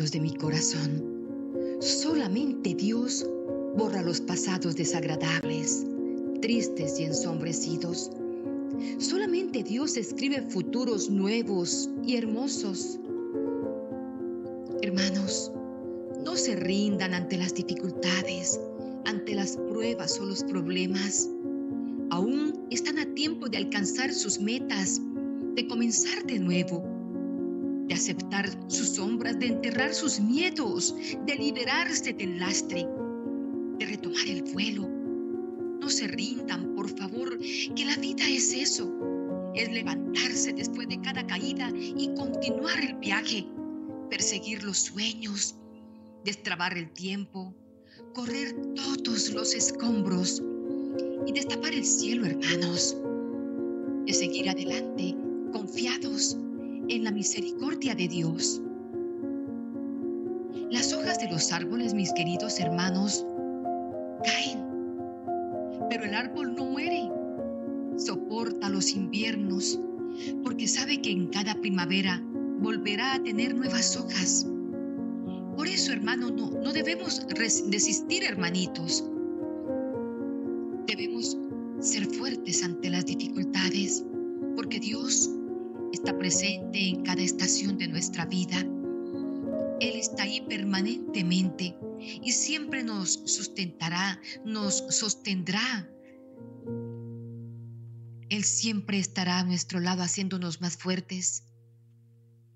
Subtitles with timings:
[0.00, 3.26] De mi corazón, solamente Dios
[3.76, 5.84] borra los pasados desagradables,
[6.40, 8.10] tristes y ensombrecidos.
[8.98, 12.98] Solamente Dios escribe futuros nuevos y hermosos.
[14.80, 15.52] Hermanos,
[16.24, 18.58] no se rindan ante las dificultades,
[19.04, 21.28] ante las pruebas o los problemas.
[22.08, 24.98] Aún están a tiempo de alcanzar sus metas,
[25.56, 26.99] de comenzar de nuevo
[27.90, 30.94] de aceptar sus sombras, de enterrar sus miedos,
[31.26, 32.86] de liberarse del lastre,
[33.80, 34.88] de retomar el vuelo.
[35.80, 38.88] No se rindan, por favor, que la vida es eso.
[39.56, 43.44] Es levantarse después de cada caída y continuar el viaje,
[44.08, 45.56] perseguir los sueños,
[46.24, 47.52] destrabar el tiempo,
[48.14, 50.40] correr todos los escombros
[51.26, 52.96] y destapar el cielo, hermanos.
[54.06, 55.16] De seguir adelante,
[55.50, 56.36] confiados
[56.90, 58.60] en la misericordia de Dios.
[60.70, 63.24] Las hojas de los árboles, mis queridos hermanos,
[64.24, 64.66] caen,
[65.88, 67.08] pero el árbol no muere.
[67.96, 69.78] Soporta los inviernos
[70.42, 72.20] porque sabe que en cada primavera
[72.58, 74.46] volverá a tener nuevas hojas.
[75.56, 77.24] Por eso, hermano, no, debemos
[77.68, 79.04] desistir, hermanitos.
[80.86, 81.38] Debemos
[81.78, 84.04] ser fuertes ante las dificultades,
[84.56, 85.30] porque Dios
[85.92, 86.59] está presente
[87.50, 88.60] de nuestra vida.
[89.80, 95.90] Él está ahí permanentemente y siempre nos sustentará, nos sostendrá.
[98.28, 101.42] Él siempre estará a nuestro lado haciéndonos más fuertes,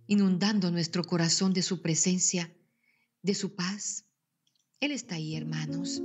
[0.06, 2.56] inundando nuestro corazón de su presencia,
[3.22, 4.04] de su paz.
[4.78, 6.00] Él está ahí, hermanos.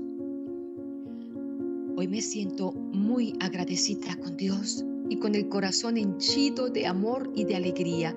[1.95, 7.44] Hoy me siento muy agradecida con Dios y con el corazón henchido de amor y
[7.44, 8.16] de alegría.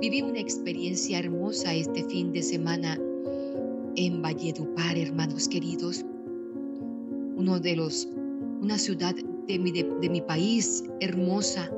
[0.00, 2.98] Viví una experiencia hermosa este fin de semana
[3.96, 6.06] en Valledupar, hermanos queridos,
[7.36, 8.08] uno de los,
[8.62, 11.70] una ciudad de mi, de mi país hermosa,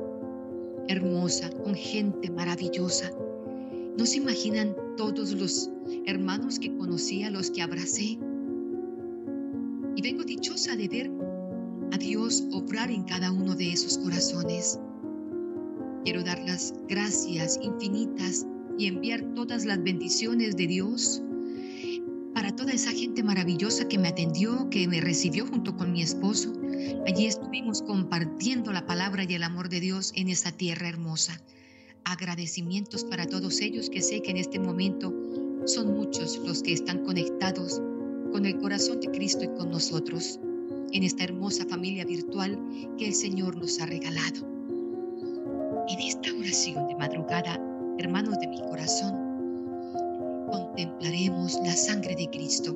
[0.87, 3.11] hermosa, con gente maravillosa.
[3.97, 5.69] No se imaginan todos los
[6.05, 8.17] hermanos que conocí, a los que abracé.
[9.97, 11.11] Y vengo dichosa de ver
[11.91, 14.79] a Dios obrar en cada uno de esos corazones.
[16.03, 18.45] Quiero dar las gracias infinitas
[18.77, 21.21] y enviar todas las bendiciones de Dios
[22.33, 26.51] para toda esa gente maravillosa que me atendió, que me recibió junto con mi esposo.
[27.07, 31.41] Allí estuvimos compartiendo la palabra y el amor de Dios en esa tierra hermosa.
[32.03, 35.13] Agradecimientos para todos ellos que sé que en este momento
[35.65, 37.81] son muchos los que están conectados
[38.33, 40.39] con el corazón de Cristo y con nosotros
[40.91, 42.59] en esta hermosa familia virtual
[42.97, 44.52] que el Señor nos ha regalado.
[45.89, 47.59] En esta oración de madrugada,
[47.97, 49.13] hermanos de mi corazón,
[50.49, 52.75] contemplaremos la sangre de Cristo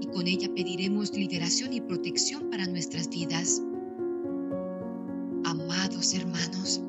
[0.00, 3.62] y con ella pediremos liberación y protección para nuestras vidas.
[5.44, 6.82] Amados hermanos,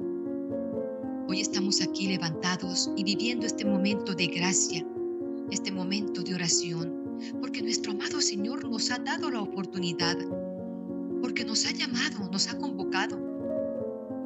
[1.28, 4.86] hoy estamos aquí levantados y viviendo este momento de gracia,
[5.52, 7.04] este momento de oración
[7.40, 10.18] porque nuestro amado Señor nos ha dado la oportunidad,
[11.22, 13.33] porque nos ha llamado, nos ha convocado.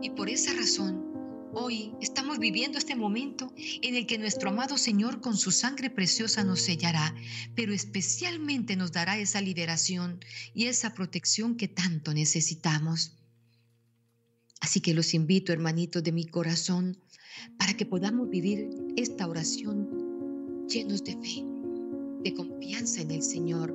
[0.01, 1.03] Y por esa razón,
[1.53, 6.43] hoy estamos viviendo este momento en el que nuestro amado Señor con su sangre preciosa
[6.43, 7.15] nos sellará,
[7.55, 10.19] pero especialmente nos dará esa liberación
[10.53, 13.13] y esa protección que tanto necesitamos.
[14.59, 16.97] Así que los invito, hermanitos de mi corazón,
[17.57, 21.43] para que podamos vivir esta oración llenos de fe
[22.23, 23.73] de confianza en el Señor,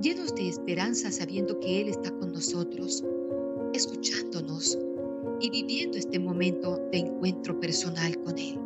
[0.00, 3.04] llenos de esperanza sabiendo que Él está con nosotros,
[3.72, 4.78] escuchándonos
[5.40, 8.58] y viviendo este momento de encuentro personal con Él.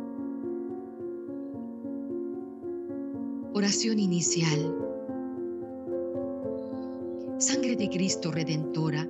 [3.53, 4.75] Oración inicial.
[7.39, 9.07] Sangre de Cristo Redentora,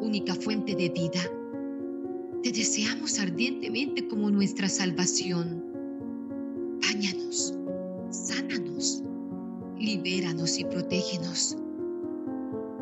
[0.00, 1.20] única fuente de vida,
[2.42, 5.64] te deseamos ardientemente como nuestra salvación.
[6.82, 7.54] Báñanos,
[8.10, 9.02] sánanos,
[9.78, 11.56] libéranos y protégenos.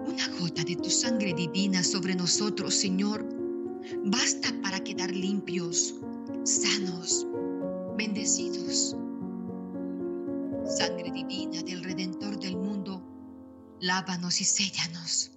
[0.07, 3.25] Una gota de tu sangre divina sobre nosotros, Señor,
[4.05, 5.95] basta para quedar limpios,
[6.45, 7.27] sanos,
[7.97, 8.97] bendecidos.
[10.65, 13.03] Sangre divina del Redentor del mundo,
[13.81, 15.33] lávanos y séllanos.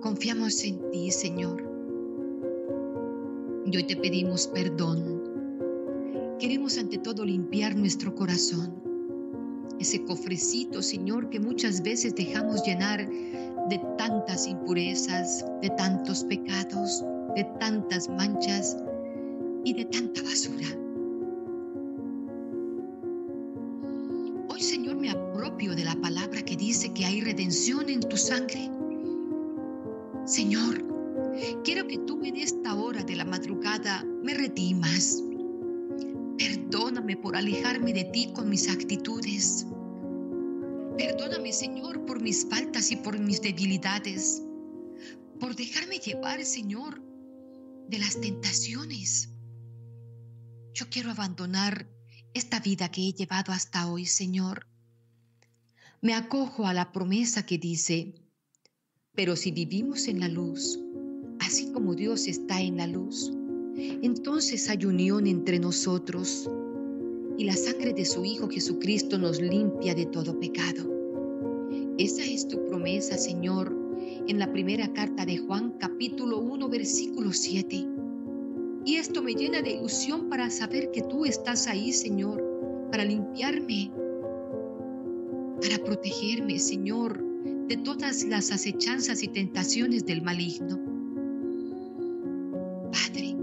[0.00, 1.64] Confiamos en ti, Señor.
[3.66, 5.20] Y hoy te pedimos perdón.
[6.38, 8.80] Queremos ante todo limpiar nuestro corazón
[9.80, 13.08] ese cofrecito, Señor, que muchas veces dejamos llenar
[13.68, 17.04] de tantas impurezas, de tantos pecados,
[17.36, 18.76] de tantas manchas
[19.64, 20.66] y de tanta basura.
[24.48, 28.70] Hoy Señor me apropio de la palabra que dice que hay redención en tu sangre.
[30.24, 30.84] Señor,
[31.64, 35.22] quiero que tú en esta hora de la madrugada me redimas.
[36.38, 39.66] Perdóname por alejarme de ti con mis actitudes
[41.20, 44.42] Perdóname, Señor, por mis faltas y por mis debilidades.
[45.38, 47.02] Por dejarme llevar, Señor,
[47.90, 49.28] de las tentaciones.
[50.72, 51.86] Yo quiero abandonar
[52.32, 54.66] esta vida que he llevado hasta hoy, Señor.
[56.00, 58.14] Me acojo a la promesa que dice,
[59.14, 60.80] pero si vivimos en la luz,
[61.40, 63.30] así como Dios está en la luz,
[63.76, 66.48] entonces hay unión entre nosotros
[67.36, 70.89] y la sangre de su Hijo Jesucristo nos limpia de todo pecado.
[72.00, 73.76] Esa es tu promesa, Señor,
[74.26, 77.86] en la primera carta de Juan capítulo 1 versículo 7.
[78.86, 82.42] Y esto me llena de ilusión para saber que tú estás ahí, Señor,
[82.90, 83.90] para limpiarme,
[85.60, 87.22] para protegerme, Señor,
[87.68, 90.80] de todas las acechanzas y tentaciones del maligno.
[92.90, 93.36] Padre,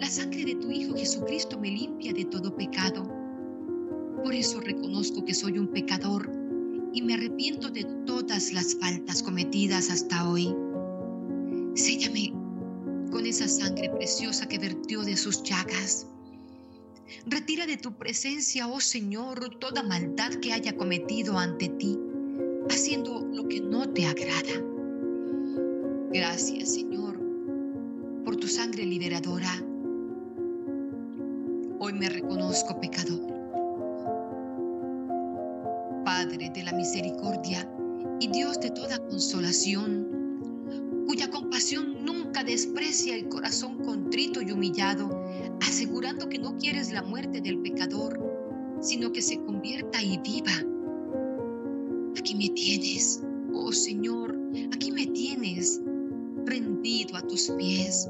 [0.00, 3.06] la sangre de tu Hijo Jesucristo me limpia de todo pecado.
[4.24, 6.43] Por eso reconozco que soy un pecador
[6.94, 10.54] y me arrepiento de todas las faltas cometidas hasta hoy.
[11.74, 12.32] Séllame
[13.10, 16.06] con esa sangre preciosa que vertió de sus llagas.
[17.26, 21.98] Retira de tu presencia, oh Señor, toda maldad que haya cometido ante ti,
[22.70, 24.62] haciendo lo que no te agrada.
[26.12, 27.20] Gracias, Señor,
[28.24, 29.52] por tu sangre liberadora.
[31.80, 33.33] Hoy me reconozco pecador.
[36.24, 37.70] Padre de la misericordia
[38.18, 40.08] y Dios de toda consolación,
[41.06, 45.22] cuya compasión nunca desprecia el corazón contrito y humillado,
[45.60, 48.18] asegurando que no quieres la muerte del pecador,
[48.80, 50.52] sino que se convierta y viva.
[52.18, 53.22] Aquí me tienes,
[53.52, 54.34] oh Señor,
[54.72, 55.82] aquí me tienes,
[56.46, 58.08] rendido a tus pies,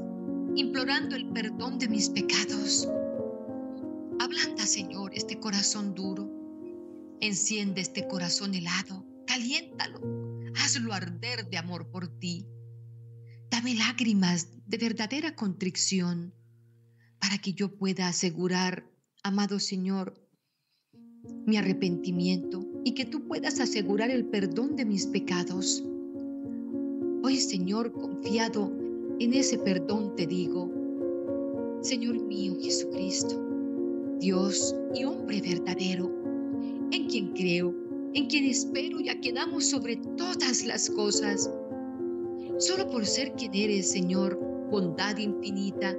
[0.55, 2.87] implorando el perdón de mis pecados.
[4.19, 6.44] Ablanda, Señor, este corazón duro
[7.25, 9.99] Enciende este corazón helado, caliéntalo,
[10.57, 12.45] hazlo arder de amor por ti.
[13.49, 16.35] Dame lágrimas de verdadera contrición
[17.19, 18.87] para que yo pueda asegurar,
[19.23, 20.13] amado Señor,
[21.47, 25.83] mi arrepentimiento y que tú puedas asegurar el perdón de mis pecados.
[27.23, 28.71] Hoy, Señor, confiado
[29.19, 30.71] en ese perdón, te digo,
[31.81, 33.43] Señor mío Jesucristo,
[34.19, 36.14] Dios y hombre verdadero,
[36.91, 37.73] en quien creo,
[38.13, 41.51] en quien espero y a quien amo sobre todas las cosas.
[42.59, 44.39] Solo por ser quien eres, Señor,
[44.71, 45.95] bondad infinita,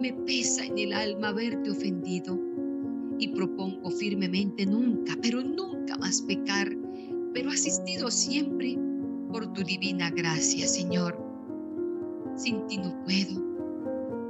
[0.00, 2.38] me pesa en el alma haberte ofendido
[3.18, 6.68] y propongo firmemente nunca, pero nunca más pecar,
[7.32, 8.78] pero asistido siempre
[9.32, 11.18] por tu divina gracia, Señor.
[12.36, 13.40] Sin ti no puedo,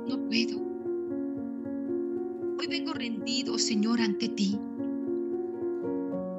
[0.08, 0.66] no puedo.
[2.58, 4.58] Hoy vengo rendido, Señor, ante ti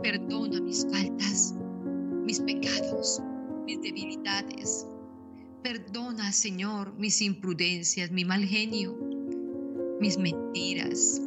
[0.10, 1.54] Perdona mis faltas,
[2.25, 3.22] mis pecados,
[3.68, 4.88] mis debilidades.
[5.62, 8.98] Perdona, Señor, mis imprudencias, mi mal genio,
[10.00, 11.22] mis mentiras,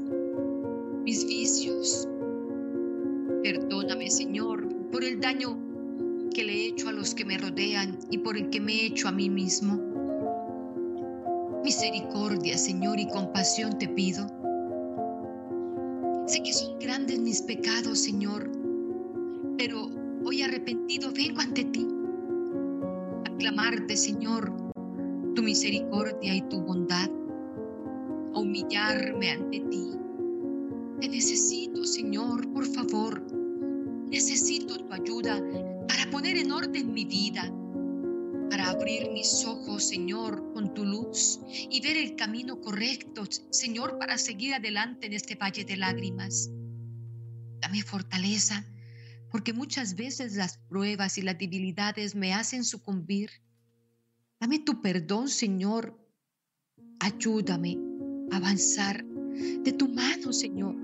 [1.05, 2.09] mis vicios.
[3.45, 5.57] Perdóname, Señor, por el daño
[6.35, 8.87] que le he hecho a los que me rodean y por el que me he
[8.87, 9.81] hecho a mí mismo.
[11.63, 14.27] Misericordia, Señor, y compasión te pido.
[16.27, 18.62] Sé que son grandes mis pecados, Señor,
[19.65, 19.89] pero
[20.25, 21.87] hoy arrepentido vengo ante ti
[23.25, 24.53] a clamarte, Señor,
[25.37, 27.09] tu misericordia y tu bondad,
[28.35, 29.93] a humillarme ante ti.
[31.01, 33.25] Te necesito, Señor, por favor.
[34.11, 35.41] Necesito tu ayuda
[35.87, 37.45] para poner en orden mi vida,
[38.51, 41.39] para abrir mis ojos, Señor, con tu luz
[41.71, 46.51] y ver el camino correcto, Señor, para seguir adelante en este valle de lágrimas.
[47.61, 48.67] Dame fortaleza
[49.33, 53.31] porque muchas veces las pruebas y las debilidades me hacen sucumbir.
[54.39, 55.99] Dame tu perdón, Señor.
[57.01, 57.79] Ayúdame
[58.31, 60.77] a avanzar de tu mano, Señor,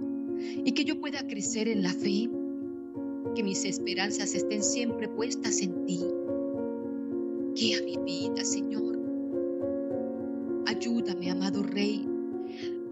[0.64, 2.30] y que yo pueda crecer en la fe,
[3.36, 6.00] que mis esperanzas estén siempre puestas en ti.
[7.54, 8.98] Guía mi vida, Señor.
[10.66, 12.08] Ayúdame, amado Rey,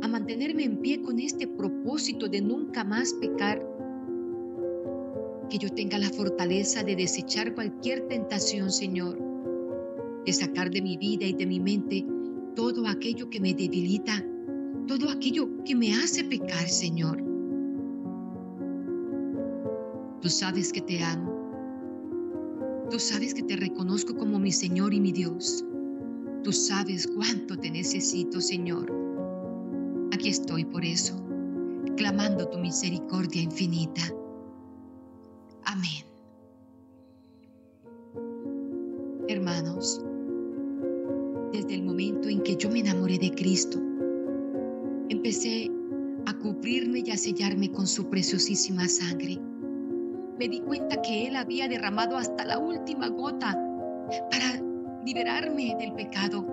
[0.02, 3.75] a mantenerme en pie con este propósito de nunca más pecar
[5.48, 9.18] que yo tenga la fortaleza de desechar cualquier tentación, Señor,
[10.24, 12.04] de sacar de mi vida y de mi mente
[12.54, 14.24] todo aquello que me debilita,
[14.86, 17.22] todo aquello que me hace pecar, Señor.
[20.20, 21.36] Tú sabes que te amo
[22.90, 25.64] Tú sabes que te reconozco como mi Señor y mi Dios.
[26.44, 28.92] Tú sabes cuánto te necesito, Señor.
[30.12, 31.20] Aquí estoy por eso,
[31.96, 34.02] clamando tu misericordia infinita.
[35.66, 36.04] Amén.
[39.28, 40.00] Hermanos,
[41.52, 43.80] desde el momento en que yo me enamoré de Cristo,
[45.08, 45.68] empecé
[46.26, 49.40] a cubrirme y a sellarme con su preciosísima sangre.
[50.38, 53.58] Me di cuenta que Él había derramado hasta la última gota
[54.30, 54.62] para
[55.04, 56.46] liberarme del pecado,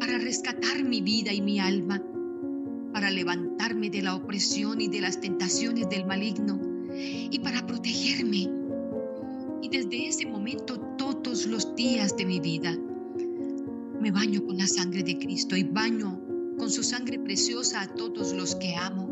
[0.00, 2.02] para rescatar mi vida y mi alma,
[2.92, 6.63] para levantarme de la opresión y de las tentaciones del maligno
[6.96, 8.48] y para protegerme.
[9.62, 12.76] Y desde ese momento todos los días de mi vida
[14.00, 16.20] me baño con la sangre de Cristo y baño
[16.58, 19.08] con su sangre preciosa a todos los que amo.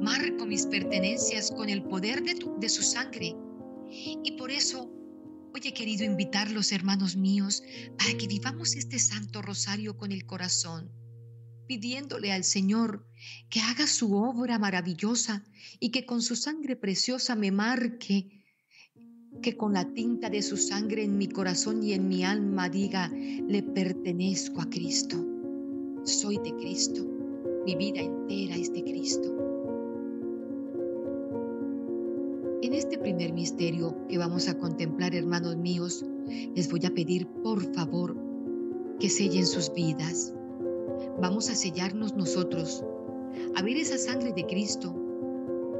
[0.00, 3.34] Marco mis pertenencias con el poder de, su sangre.
[3.90, 4.90] Y por eso
[5.52, 7.62] hoy he querido invitarlos, hermanos míos,
[7.98, 10.90] para que vivamos este santo rosario con el corazón,
[11.66, 13.06] pidiéndole al Señor
[13.50, 15.44] que haga su obra maravillosa
[15.80, 18.44] y que con su sangre preciosa me marque
[19.42, 23.08] que con la tinta de su sangre en mi corazón y en mi alma diga,
[23.08, 25.26] le pertenezco a Cristo
[26.06, 27.04] soy de Cristo,
[27.64, 29.34] mi vida entera es de Cristo.
[32.62, 36.04] En este primer misterio que vamos a contemplar, hermanos míos,
[36.54, 38.16] les voy a pedir por favor
[39.00, 40.32] que sellen sus vidas.
[41.20, 42.84] Vamos a sellarnos nosotros,
[43.54, 44.94] a ver esa sangre de Cristo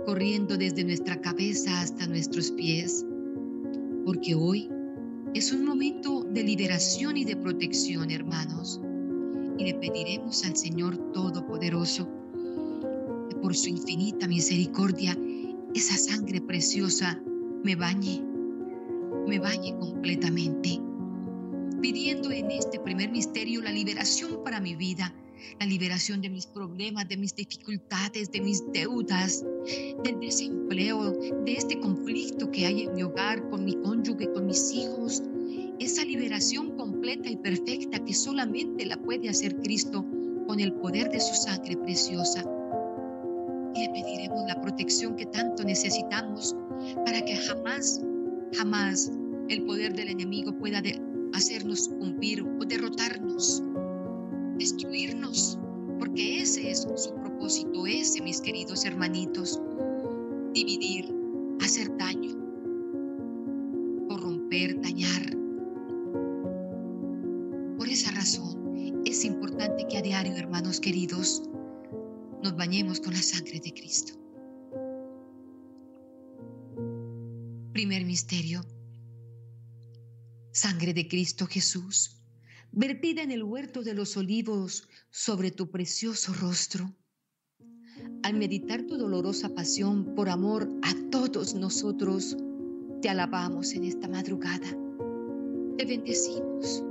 [0.07, 3.05] corriendo desde nuestra cabeza hasta nuestros pies,
[4.05, 4.71] porque hoy
[5.35, 8.81] es un momento de liberación y de protección, hermanos
[9.59, 12.09] y le pediremos al Señor Todopoderoso
[13.29, 15.17] que por su infinita misericordia
[15.75, 17.21] esa sangre preciosa
[17.63, 18.23] me bañe,
[19.27, 20.81] me bañe completamente,
[21.81, 25.15] pidiendo en este primer misterio la liberación para mi vida,
[25.61, 29.45] la liberación de mis problemas, de mis dificultades, de mis deudas,
[30.05, 31.13] del desempleo,
[31.45, 35.23] de este conflicto que hay en mi hogar con mi cónyuge, con mis hijos,
[35.79, 40.05] esa liberación completa y perfecta que solamente la puede hacer Cristo
[40.47, 42.45] con el poder de su sangre preciosa.
[43.75, 46.57] Y le pediremos la protección que tanto necesitamos
[47.05, 48.01] para que jamás,
[48.57, 49.11] jamás
[49.49, 50.83] el poder del enemigo pueda
[51.35, 53.63] hacernos cumplir o derrotarnos,
[54.59, 55.59] destruirnos,
[55.99, 59.61] porque ese es su propósito, ese, mis queridos hermanitos,
[60.53, 61.15] dividir,
[61.61, 62.35] hacer daño,
[64.09, 65.37] corromper, dañar,
[67.97, 71.43] esa razón es importante que a diario, hermanos queridos,
[72.43, 74.13] nos bañemos con la sangre de Cristo.
[77.73, 78.61] Primer misterio.
[80.53, 82.21] Sangre de Cristo Jesús,
[82.73, 86.95] vertida en el huerto de los olivos sobre tu precioso rostro.
[88.23, 92.37] Al meditar tu dolorosa pasión por amor a todos nosotros,
[93.01, 94.69] te alabamos en esta madrugada.
[95.79, 96.83] Te bendecimos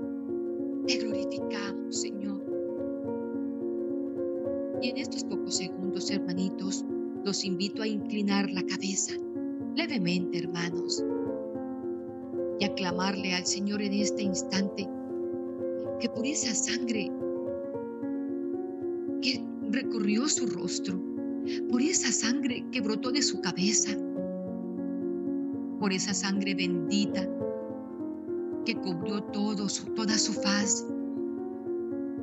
[0.88, 2.44] te glorificamos, Señor.
[4.82, 6.86] Y en estos pocos segundos, hermanitos,
[7.24, 9.14] los invito a inclinar la cabeza
[9.76, 11.04] levemente, hermanos,
[12.60, 14.88] y a clamarle al Señor en este instante
[16.00, 17.12] que por esa sangre
[19.22, 21.00] que recorrió su rostro,
[21.70, 23.98] por esa sangre que brotó de su cabeza,
[25.80, 27.28] por esa sangre bendita
[28.66, 30.86] que cubrió todo su, toda su faz.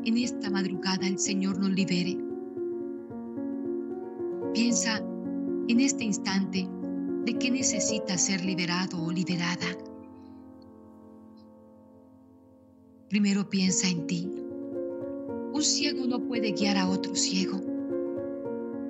[0.04, 2.18] En esta madrugada el Señor nos libere.
[4.52, 4.98] Piensa
[5.68, 6.68] en este instante
[7.24, 9.66] de qué necesita ser liberado o liberada.
[13.12, 14.26] Primero piensa en ti.
[15.52, 17.60] Un ciego no puede guiar a otro ciego.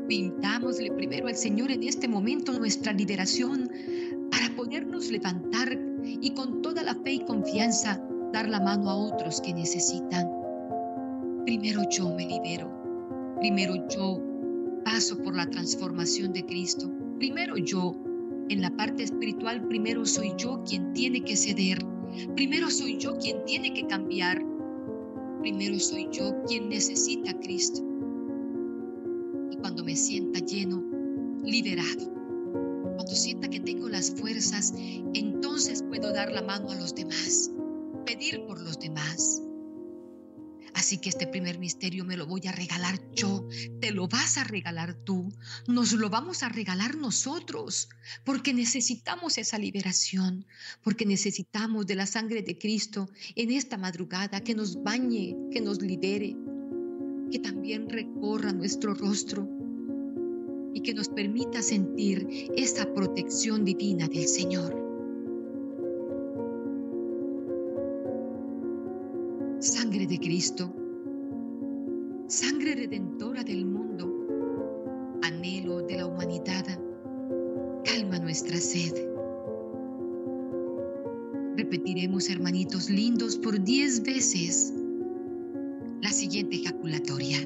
[0.07, 3.69] Pintámosle primero al Señor en este momento nuestra liberación
[4.31, 8.01] para podernos levantar y con toda la fe y confianza
[8.33, 10.31] dar la mano a otros que necesitan.
[11.45, 12.71] Primero yo me libero,
[13.41, 14.23] primero yo
[14.85, 16.89] paso por la transformación de Cristo,
[17.19, 17.97] primero yo,
[18.51, 21.85] en la parte espiritual, primero soy yo quien tiene que ceder,
[22.35, 24.43] primero soy yo quien tiene que cambiar,
[25.41, 27.83] primero soy yo quien necesita a Cristo.
[29.51, 30.83] Y cuando me sienta lleno,
[31.43, 32.13] liberado,
[32.97, 34.75] cuando sienta que tengo las fuerzas,
[35.15, 37.51] entonces puedo dar la mano a los demás,
[38.07, 39.43] pedir por los demás.
[40.75, 43.47] Así que este primer misterio me lo voy a regalar yo,
[43.81, 45.33] te lo vas a regalar tú,
[45.67, 47.89] nos lo vamos a regalar nosotros,
[48.25, 50.47] porque necesitamos esa liberación,
[50.83, 55.83] porque necesitamos de la sangre de Cristo en esta madrugada que nos bañe, que nos
[55.83, 56.37] libere,
[57.31, 59.49] que también recorra nuestro rostro
[60.75, 64.82] y que nos permita sentir esa protección divina del Señor.
[70.23, 70.73] Cristo,
[72.29, 74.09] sangre redentora del mundo,
[75.23, 76.65] anhelo de la humanidad,
[77.85, 78.95] calma nuestra sed.
[81.57, 84.73] Repetiremos, hermanitos lindos, por diez veces
[86.01, 87.39] la siguiente ejaculatoria.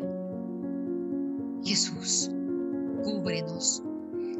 [1.64, 2.30] Jesús,
[3.02, 3.83] cúbrenos,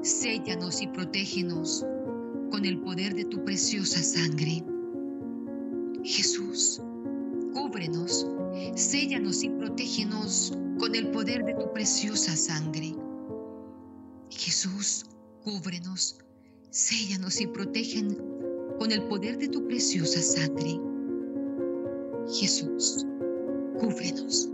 [0.03, 1.87] séllanos y protégenos
[2.51, 4.63] con el poder de tu preciosa sangre.
[6.05, 6.83] Jesús,
[7.57, 8.26] cúbrenos,
[8.77, 12.95] séllanos y protégenos con el poder de tu preciosa sangre.
[14.29, 15.07] Jesús,
[15.43, 16.19] cúbrenos,
[16.71, 18.19] séllanos y protegen
[18.79, 20.79] con el poder de tu preciosa sangre.
[22.29, 23.07] Jesús,
[23.81, 24.51] cúbrenos,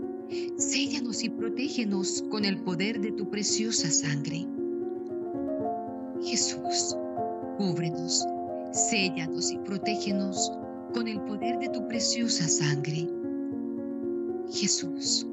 [0.55, 4.47] séllanos y protégenos con el poder de tu preciosa sangre.
[6.23, 6.95] Jesús,
[7.57, 8.25] cúbrenos,
[8.71, 10.49] séllanos y protégenos
[10.93, 13.05] con el poder de tu preciosa sangre.
[14.53, 15.25] Jesús,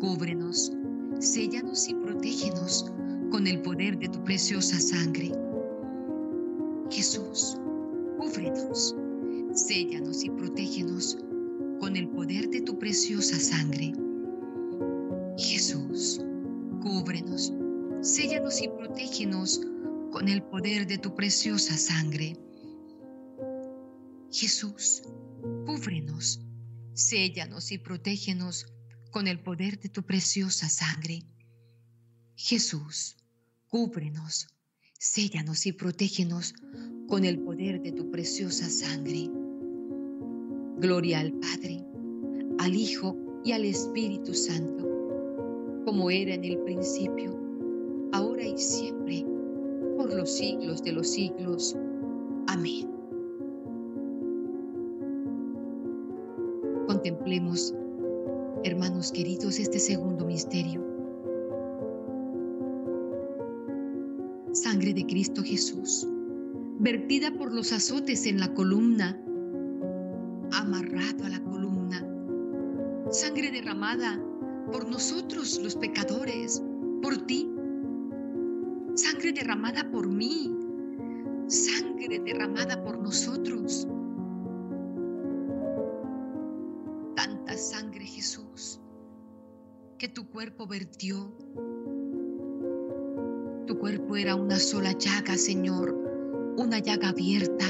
[0.00, 0.72] cúbrenos,
[1.20, 2.92] séllanos y protégenos
[3.30, 5.30] con el poder de tu preciosa sangre.
[6.90, 7.56] Jesús,
[8.18, 8.96] cúbrenos,
[9.52, 11.16] séllanos y protégenos
[11.78, 13.92] con el poder de tu preciosa sangre.
[15.38, 16.20] Jesús,
[16.82, 17.52] cúbrenos,
[18.00, 19.60] séllanos y protégenos
[20.10, 22.36] con el poder de tu preciosa sangre.
[24.32, 25.04] Jesús,
[25.64, 26.40] cúbrenos,
[26.94, 28.66] séllanos y protégenos
[29.10, 31.22] con el poder de tu preciosa sangre.
[32.36, 33.16] Jesús,
[33.68, 34.48] cúbrenos,
[34.98, 36.54] séllanos y protégenos
[37.08, 39.28] con el poder de tu preciosa sangre.
[40.78, 41.84] Gloria al Padre,
[42.58, 44.88] al Hijo y al Espíritu Santo,
[45.84, 47.38] como era en el principio,
[48.12, 49.24] ahora y siempre,
[49.96, 51.76] por los siglos de los siglos.
[52.46, 52.93] Amén.
[57.04, 57.74] Contemplemos,
[58.64, 60.82] hermanos queridos, este segundo misterio.
[64.52, 66.08] Sangre de Cristo Jesús,
[66.78, 69.20] vertida por los azotes en la columna
[70.52, 72.08] amarrado a la columna.
[73.10, 74.18] Sangre derramada
[74.72, 76.62] por nosotros los pecadores,
[77.02, 77.52] por ti.
[78.94, 80.56] Sangre derramada por mí.
[81.48, 83.86] Sangre derramada por nosotros.
[90.34, 91.32] Cuerpo vertió.
[93.68, 95.94] Tu cuerpo era una sola llaga, Señor,
[96.56, 97.64] una llaga abierta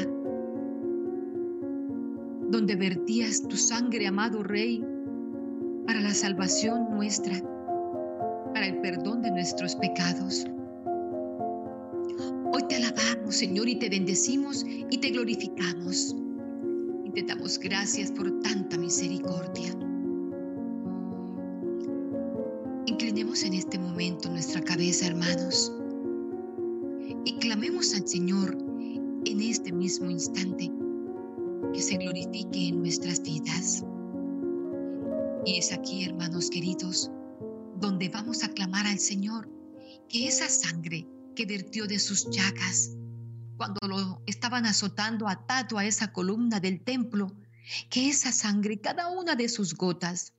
[2.48, 4.82] donde vertías tu sangre, amado Rey,
[5.86, 7.38] para la salvación nuestra,
[8.54, 10.46] para el perdón de nuestros pecados.
[12.50, 16.16] Hoy te alabamos, Señor, y te bendecimos y te glorificamos.
[17.04, 19.83] Y te damos gracias por tanta misericordia.
[22.86, 25.72] Inclinemos en este momento nuestra cabeza, hermanos,
[27.24, 28.58] y clamemos al Señor
[29.24, 30.70] en este mismo instante
[31.72, 33.82] que se glorifique en nuestras vidas.
[35.46, 37.10] Y es aquí, hermanos queridos,
[37.80, 39.48] donde vamos a clamar al Señor
[40.10, 42.90] que esa sangre que vertió de sus llagas
[43.56, 47.32] cuando lo estaban azotando atado a esa columna del templo,
[47.88, 50.33] que esa sangre, cada una de sus gotas,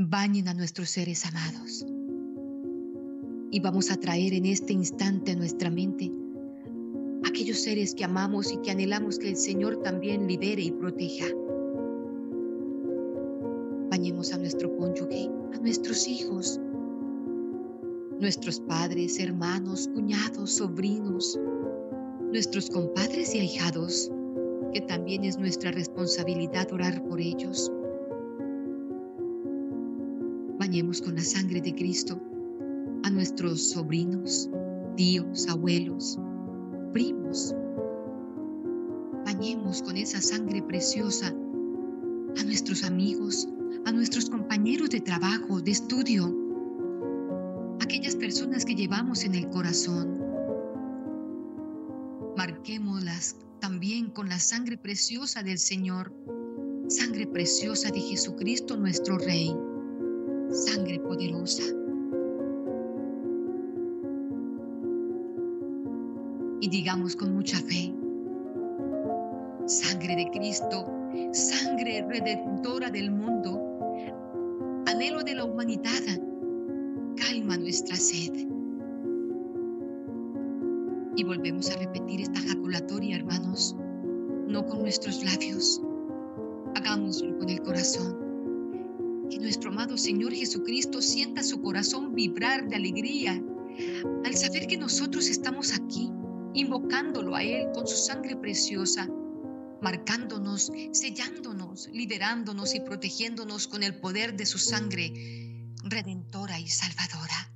[0.00, 1.84] bañen a nuestros seres amados.
[3.50, 6.12] Y vamos a traer en este instante a nuestra mente
[7.24, 11.26] aquellos seres que amamos y que anhelamos que el Señor también libere y proteja.
[13.90, 16.60] Bañemos a nuestro cónyuge, a nuestros hijos,
[18.20, 21.36] nuestros padres, hermanos, cuñados, sobrinos,
[22.30, 24.12] nuestros compadres y ahijados,
[24.72, 27.72] que también es nuestra responsabilidad orar por ellos.
[30.68, 32.20] Bañemos con la sangre de Cristo
[33.02, 34.50] a nuestros sobrinos,
[34.98, 36.18] tíos, abuelos,
[36.92, 37.54] primos.
[39.24, 43.48] Bañemos con esa sangre preciosa a nuestros amigos,
[43.86, 46.36] a nuestros compañeros de trabajo, de estudio,
[47.80, 50.18] aquellas personas que llevamos en el corazón.
[52.36, 56.12] Marquémoslas también con la sangre preciosa del Señor,
[56.88, 59.56] sangre preciosa de Jesucristo nuestro Rey,
[66.68, 67.94] y digamos con mucha fe,
[69.64, 70.84] sangre de Cristo,
[71.32, 73.58] sangre redentora del mundo,
[74.86, 76.20] anhelo de la humanidad,
[77.16, 78.34] calma nuestra sed.
[81.16, 83.74] Y volvemos a repetir esta jaculatoria, hermanos,
[84.46, 85.80] no con nuestros labios,
[86.74, 88.14] hagámoslo con el corazón.
[89.30, 93.42] Que nuestro amado Señor Jesucristo sienta su corazón vibrar de alegría
[94.26, 96.12] al saber que nosotros estamos aquí,
[96.54, 99.08] invocándolo a Él con su sangre preciosa,
[99.80, 105.12] marcándonos, sellándonos, liberándonos y protegiéndonos con el poder de su sangre
[105.84, 107.52] redentora y salvadora.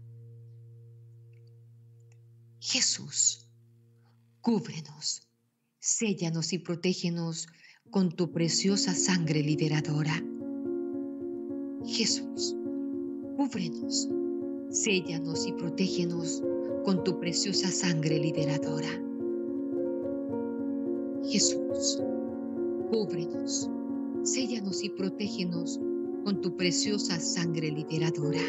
[2.60, 3.48] Jesús,
[4.40, 5.28] cúbrenos,
[5.80, 7.48] séllanos y protégenos
[7.90, 10.22] con tu preciosa sangre liberadora.
[11.84, 12.54] Jesús,
[13.36, 14.08] cúbrenos,
[14.70, 16.40] séllanos y protégenos
[16.84, 18.88] con tu preciosa sangre liberadora.
[21.24, 22.02] Jesús,
[22.90, 23.70] cúbrenos,
[24.22, 25.80] séllanos y protégenos
[26.24, 28.40] con tu preciosa sangre liberadora.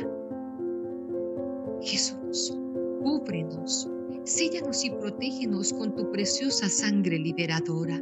[1.82, 2.58] Jesús,
[3.04, 3.88] cúbrenos,
[4.24, 8.02] séllanos y protégenos con tu preciosa sangre liberadora.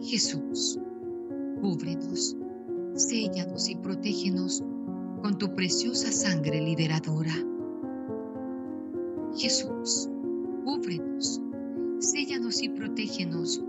[0.00, 0.78] Jesús,
[1.60, 2.36] cúbrenos,
[2.94, 4.62] séllanos y protégenos
[5.22, 7.53] con tu preciosa sangre liberadora.
[9.36, 10.08] Jesús,
[10.64, 11.40] cúbrenos,
[11.98, 13.60] séllanos y protégenos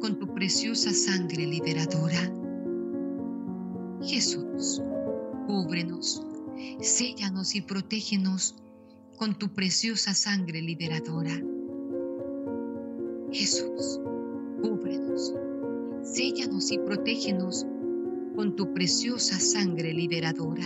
[0.00, 2.32] con tu preciosa sangre liberadora.
[4.02, 4.82] Jesús,
[5.46, 6.26] cúbrenos,
[6.80, 8.56] séllanos y protégenos
[9.16, 11.40] con tu preciosa sangre liberadora.
[13.30, 14.00] Jesús,
[14.60, 15.32] cúbrenos,
[16.02, 17.64] séllanos y protégenos
[18.34, 20.64] con tu preciosa sangre liberadora.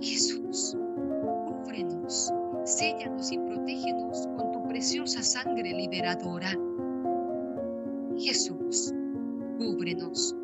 [0.00, 0.41] Jesús,
[2.76, 6.58] séllanos y protégenos con tu preciosa sangre liberadora.
[8.18, 8.92] Jesús,
[9.58, 10.34] cúbrenos,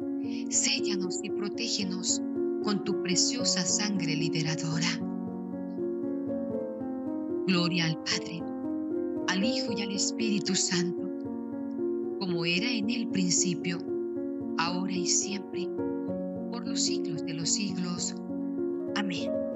[0.51, 2.21] séllanos y protégenos
[2.63, 4.89] con tu preciosa sangre liberadora.
[7.47, 8.43] Gloria al Padre,
[9.29, 11.09] al Hijo y al Espíritu Santo,
[12.19, 13.79] como era en el principio,
[14.59, 15.67] ahora y siempre,
[16.51, 18.15] por los siglos de los siglos.
[18.97, 19.48] Amén.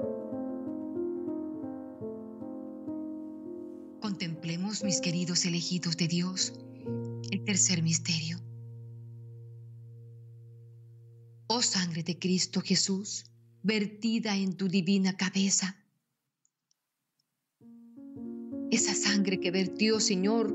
[4.83, 6.53] Mis queridos elegidos de Dios,
[7.31, 8.37] el tercer misterio.
[11.47, 13.23] Oh sangre de Cristo Jesús,
[13.61, 15.77] vertida en tu divina cabeza.
[18.71, 20.53] Esa sangre que vertió, Señor,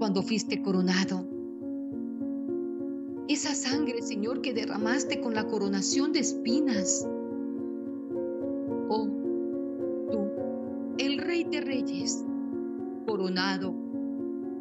[0.00, 1.24] cuando fuiste coronado.
[3.28, 7.06] Esa sangre, Señor, que derramaste con la coronación de espinas.
[13.18, 13.74] Coronado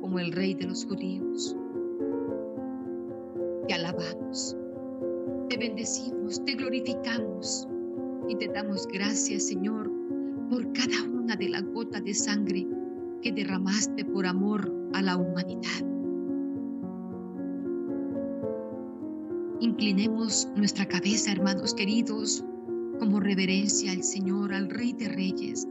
[0.02, 1.56] como el Rey de los judíos.
[3.68, 4.58] Te alabamos,
[5.48, 7.68] te bendecimos, te glorificamos
[8.28, 9.92] y te damos gracias, Señor,
[10.50, 12.68] por cada una de las gotas de sangre
[13.22, 15.86] que derramaste por amor a la humanidad.
[19.60, 22.44] Inclinemos nuestra cabeza, hermanos queridos,
[22.98, 25.68] como reverencia al Señor, al Rey de Reyes,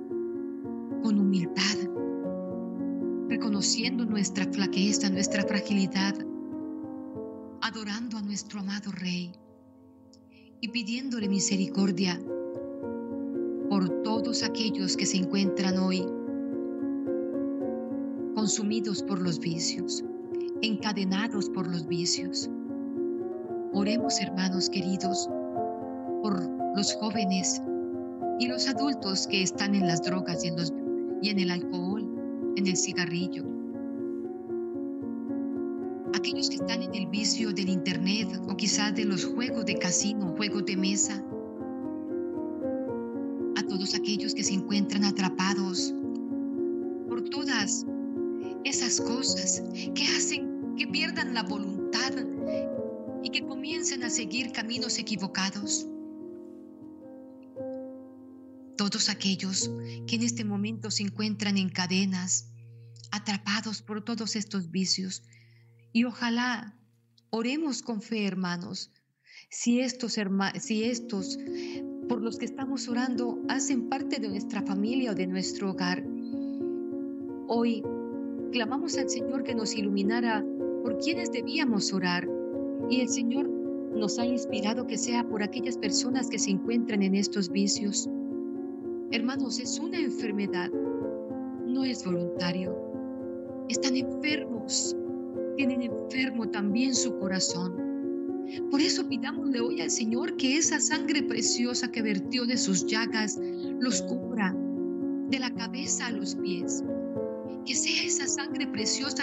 [1.02, 1.95] con humildad,
[3.28, 6.14] reconociendo nuestra flaqueza, nuestra fragilidad,
[7.60, 9.32] adorando a nuestro amado Rey
[10.60, 12.20] y pidiéndole misericordia
[13.68, 16.06] por todos aquellos que se encuentran hoy
[18.34, 20.04] consumidos por los vicios,
[20.62, 22.48] encadenados por los vicios.
[23.72, 25.28] Oremos, hermanos queridos,
[26.22, 27.60] por los jóvenes
[28.38, 31.95] y los adultos que están en las drogas y en, el alcohol,
[32.56, 33.44] en el cigarrillo.
[36.14, 40.34] Aquellos que están en el vicio del internet o quizás de los juegos de casino,
[40.36, 41.24] juegos de mesa.
[43.56, 45.94] A todos aquellos que se encuentran atrapados
[47.08, 47.86] por todas
[48.64, 49.62] esas cosas
[49.94, 52.12] que hacen que pierdan la voluntad
[53.22, 55.88] y que comiencen a seguir caminos equivocados
[58.76, 59.70] todos aquellos
[60.06, 62.48] que en este momento se encuentran en cadenas,
[63.10, 65.22] atrapados por todos estos vicios.
[65.92, 66.76] Y ojalá
[67.30, 68.90] oremos con fe, hermanos,
[69.50, 70.18] si estos,
[70.60, 71.38] si estos
[72.08, 76.04] por los que estamos orando hacen parte de nuestra familia o de nuestro hogar.
[77.48, 77.82] Hoy
[78.52, 80.44] clamamos al Señor que nos iluminara
[80.82, 82.28] por quienes debíamos orar
[82.88, 87.14] y el Señor nos ha inspirado que sea por aquellas personas que se encuentran en
[87.14, 88.08] estos vicios.
[89.12, 90.68] Hermanos, es una enfermedad,
[91.64, 92.76] no es voluntario.
[93.68, 94.96] Están enfermos,
[95.56, 97.76] tienen enfermo también su corazón.
[98.68, 103.38] Por eso pidámosle hoy al Señor que esa sangre preciosa que vertió de sus llagas
[103.78, 104.52] los cubra
[105.30, 106.82] de la cabeza a los pies.
[107.64, 109.22] Que sea esa sangre preciosa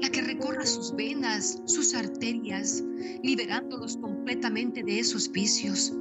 [0.00, 2.84] la que recorra sus venas, sus arterias,
[3.22, 5.92] liberándolos completamente de esos vicios,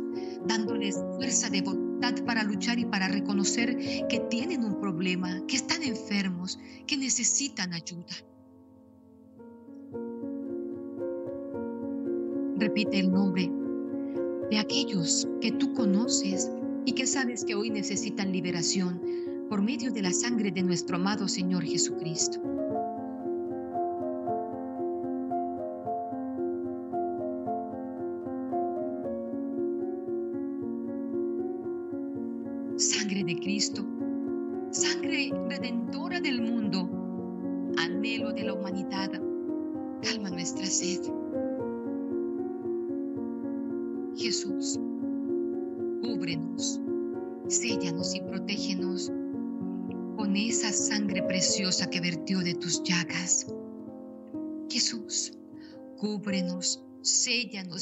[0.45, 1.92] dándoles fuerza de voluntad
[2.25, 3.77] para luchar y para reconocer
[4.09, 8.15] que tienen un problema, que están enfermos, que necesitan ayuda.
[12.57, 13.49] Repite el nombre
[14.49, 16.51] de aquellos que tú conoces
[16.85, 19.01] y que sabes que hoy necesitan liberación
[19.49, 22.41] por medio de la sangre de nuestro amado Señor Jesucristo.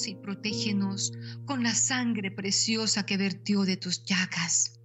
[0.07, 1.13] Y protégenos
[1.45, 4.79] con la sangre preciosa que vertió de tus llagas.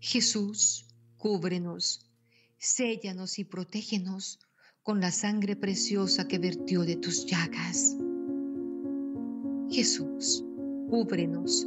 [0.00, 2.06] Jesús, cúbrenos,
[2.58, 4.38] séllanos y protégenos
[4.82, 7.96] con la sangre preciosa que vertió de tus llagas.
[9.70, 10.44] Jesús,
[10.88, 11.66] cúbrenos,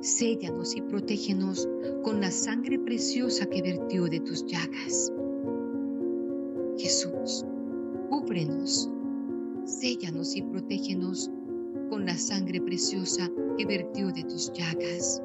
[0.00, 1.68] séllanos y protégenos
[2.02, 5.12] con la sangre preciosa que vertió de tus llagas.
[6.78, 7.44] Jesús,
[8.08, 8.90] cúbrenos,
[9.64, 11.30] séllanos y protégenos
[11.88, 15.22] con la sangre preciosa que vertió de tus llagas.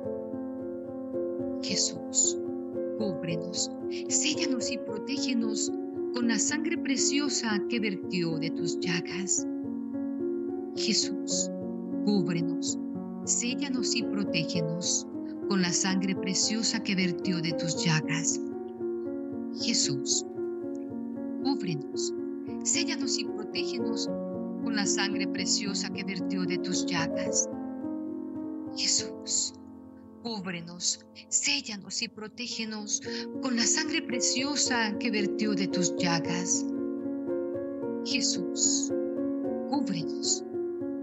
[1.61, 2.37] Jesús,
[2.97, 3.71] cúbrenos,
[4.09, 5.71] séllanos y protégenos
[6.13, 9.47] con la sangre preciosa que vertió de tus llagas.
[10.75, 11.49] Jesús,
[12.05, 12.79] Cúbrenos,
[13.25, 15.05] séllanos y protégenos
[15.47, 18.41] con la sangre preciosa que vertió de tus llagas.
[19.61, 20.25] Jesús,
[21.43, 22.11] cúbrenos,
[22.63, 24.09] séllanos y protégenos
[24.63, 27.49] con la sangre preciosa que vertió de tus llagas.
[28.75, 29.53] Jesús,
[30.23, 33.01] cúbrenos, séllanos y protégenos
[33.41, 36.65] con la sangre preciosa que vertió de tus llagas.
[38.05, 38.91] Jesús,
[39.69, 40.43] cúbrenos,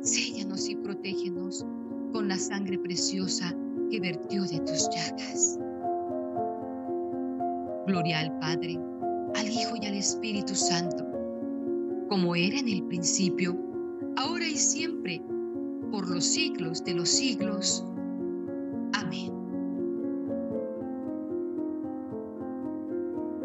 [0.03, 1.65] séllanos y protégenos
[2.13, 3.55] con la sangre preciosa
[3.91, 5.59] que vertió de tus llagas.
[7.87, 8.79] Gloria al Padre,
[9.35, 11.08] al Hijo y al Espíritu Santo,
[12.09, 13.57] como era en el principio,
[14.17, 15.23] ahora y siempre,
[15.91, 17.85] por los siglos de los siglos.
[18.95, 19.33] Amén.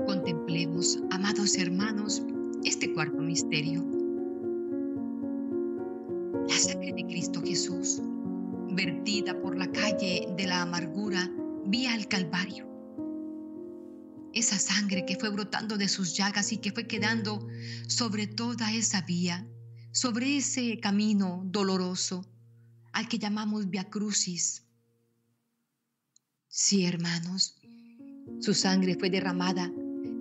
[0.05, 2.23] Contemplemos, amados hermanos,
[2.63, 3.83] este cuarto misterio
[6.47, 8.01] la sangre de Cristo Jesús,
[8.71, 11.31] vertida por la calle de la amargura
[11.65, 12.62] vía al Calvario.
[14.43, 17.47] Esa sangre que fue brotando de sus llagas y que fue quedando
[17.87, 19.47] sobre toda esa vía,
[19.93, 22.25] sobre ese camino doloroso
[22.91, 24.65] al que llamamos Via Crucis.
[26.49, 27.55] Sí, hermanos,
[28.41, 29.71] su sangre fue derramada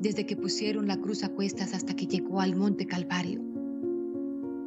[0.00, 3.42] desde que pusieron la cruz a cuestas hasta que llegó al monte Calvario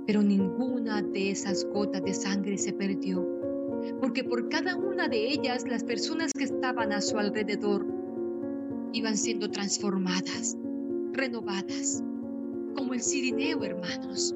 [0.06, 3.28] pero ninguna de esas gotas de sangre se perdió,
[4.00, 7.95] porque por cada una de ellas las personas que estaban a su alrededor
[8.96, 10.58] iban siendo transformadas,
[11.12, 12.04] renovadas,
[12.76, 14.34] como el cirineo, hermanos.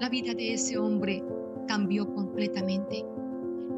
[0.00, 1.22] La vida de ese hombre
[1.68, 3.04] cambió completamente.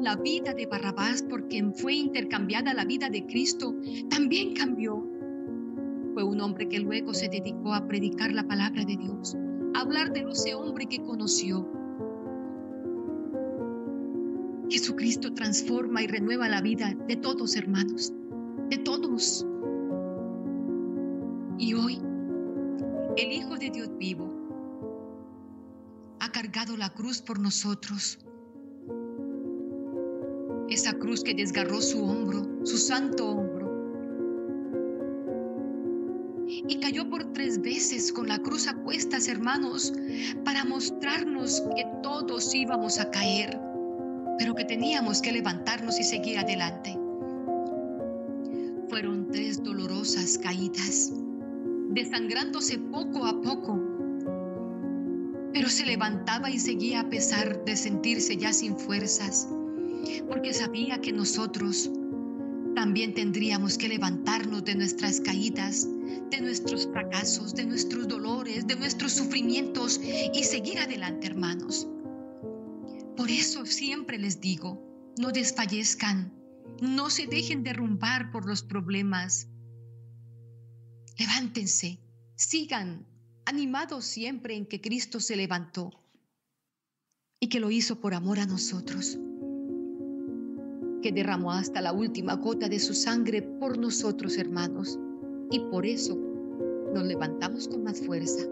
[0.01, 3.75] La vida de Barrabás, por quien fue intercambiada la vida de Cristo,
[4.09, 5.05] también cambió.
[6.13, 9.35] Fue un hombre que luego se dedicó a predicar la palabra de Dios
[9.73, 11.67] hablar de ese hombre que conoció.
[14.69, 18.13] Jesucristo transforma y renueva la vida de todos, hermanos,
[18.69, 19.45] de todos.
[21.57, 22.01] Y hoy,
[23.17, 24.29] el Hijo de Dios vivo
[26.19, 28.19] ha cargado la cruz por nosotros.
[30.69, 33.59] Esa cruz que desgarró su hombro, su santo hombro
[36.67, 39.93] y cayó por tres veces con la cruz a cuestas, hermanos,
[40.43, 43.59] para mostrarnos que todos íbamos a caer,
[44.37, 46.97] pero que teníamos que levantarnos y seguir adelante.
[49.31, 51.13] Tres dolorosas caídas,
[51.91, 53.79] desangrándose poco a poco,
[55.53, 59.47] pero se levantaba y seguía a pesar de sentirse ya sin fuerzas,
[60.27, 61.91] porque sabía que nosotros
[62.73, 65.87] también tendríamos que levantarnos de nuestras caídas,
[66.31, 70.01] de nuestros fracasos, de nuestros dolores, de nuestros sufrimientos
[70.33, 71.87] y seguir adelante, hermanos.
[73.15, 74.81] Por eso siempre les digo,
[75.19, 76.38] no desfallezcan,
[76.81, 79.47] no se dejen derrumbar por los problemas.
[81.17, 81.99] Levántense,
[82.35, 83.05] sigan
[83.45, 85.91] animados siempre en que Cristo se levantó
[87.39, 89.17] y que lo hizo por amor a nosotros,
[91.01, 94.99] que derramó hasta la última gota de su sangre por nosotros, hermanos,
[95.51, 96.15] y por eso
[96.93, 98.45] nos levantamos con más fuerza.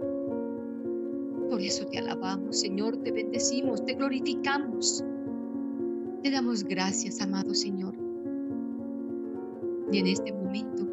[1.49, 5.03] Por eso te alabamos, Señor, te bendecimos, te glorificamos.
[6.23, 8.07] Te damos gracias, amado Señor.
[9.91, 10.86] Y en este momento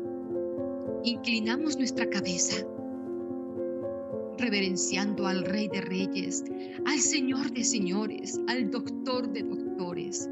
[1.03, 2.65] inclinamos nuestra cabeza
[4.39, 6.45] reverenciando al Rey de Reyes,
[6.87, 10.29] al Señor de Señores, al Doctor de Doctores,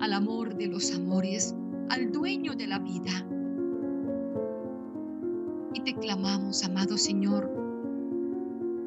[0.00, 1.54] al amor de los amores,
[1.88, 3.26] al dueño de la vida.
[5.74, 7.50] Y te clamamos, amado Señor,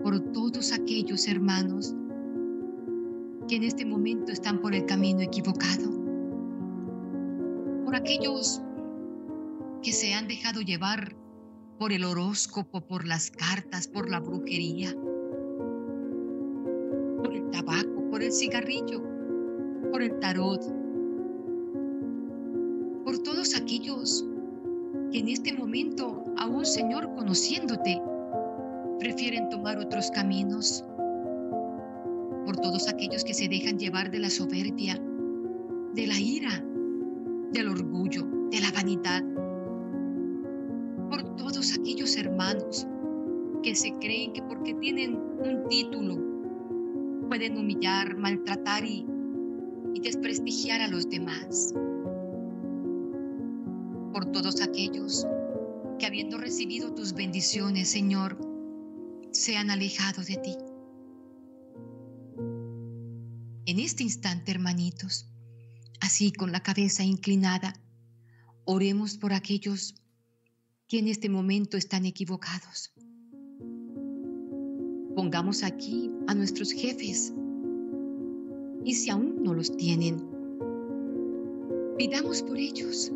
[0.04, 1.96] por todos aquellos hermanos
[3.48, 5.92] que en este momento están por el camino equivocado,
[7.86, 8.62] por aquellos
[9.82, 11.16] que se han dejado llevar
[11.78, 14.94] por el horóscopo, por las cartas, por la brujería,
[17.18, 19.04] por el tabaco, por el cigarrillo,
[19.92, 20.62] por el tarot,
[23.04, 24.26] por todos aquellos
[25.12, 28.02] que en este momento, aún Señor conociéndote,
[29.00, 30.84] prefieren tomar otros caminos,
[32.46, 35.02] por todos aquellos que se dejan llevar de la soberbia,
[35.94, 36.64] de la ira,
[37.52, 39.24] del orgullo, de la vanidad,
[42.14, 42.86] hermanos
[43.64, 46.18] que se creen que porque tienen un título
[47.28, 49.06] pueden humillar, maltratar y,
[49.96, 51.74] y desprestigiar a los demás.
[54.14, 55.26] Por todos aquellos
[55.98, 58.38] que habiendo recibido tus bendiciones, Señor,
[59.32, 60.56] se han alejado de ti.
[63.66, 65.28] En este instante, hermanitos,
[66.00, 67.74] así con la cabeza inclinada,
[68.66, 69.96] oremos por aquellos
[70.88, 72.94] que en este momento están equivocados.
[75.16, 77.34] Pongamos aquí a nuestros jefes
[78.84, 80.18] y si aún no los tienen,
[81.98, 83.12] pidamos por ellos.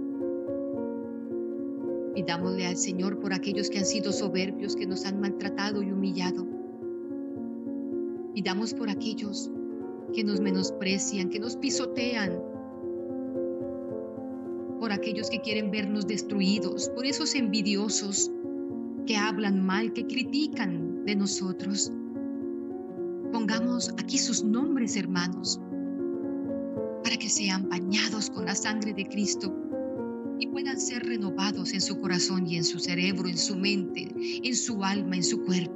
[2.15, 6.47] Pidámosle al Señor por aquellos que han sido soberbios, que nos han maltratado y humillado.
[8.33, 9.51] Pidamos por aquellos
[10.13, 12.41] que nos menosprecian, que nos pisotean,
[14.79, 18.31] por aquellos que quieren vernos destruidos, por esos envidiosos
[19.05, 21.91] que hablan mal, que critican de nosotros.
[23.31, 25.59] Pongamos aquí sus nombres, hermanos,
[27.03, 29.53] para que sean bañados con la sangre de Cristo
[30.39, 34.07] y puedan ser renovados en su corazón y en su cerebro, en su mente,
[34.43, 35.75] en su alma, en su cuerpo.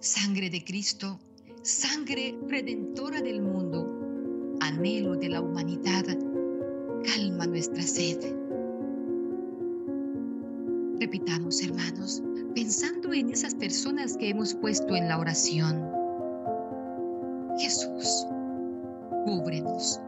[0.00, 1.18] Sangre de Cristo
[1.64, 3.88] sangre redentora del mundo,
[4.60, 6.04] anhelo de la humanidad,
[7.04, 8.18] calma nuestra sed.
[11.00, 12.22] Repitamos, hermanos,
[12.54, 15.88] pensando en esas personas que hemos puesto en la oración.
[17.58, 18.26] Jesús,
[19.24, 19.98] cúbrenos,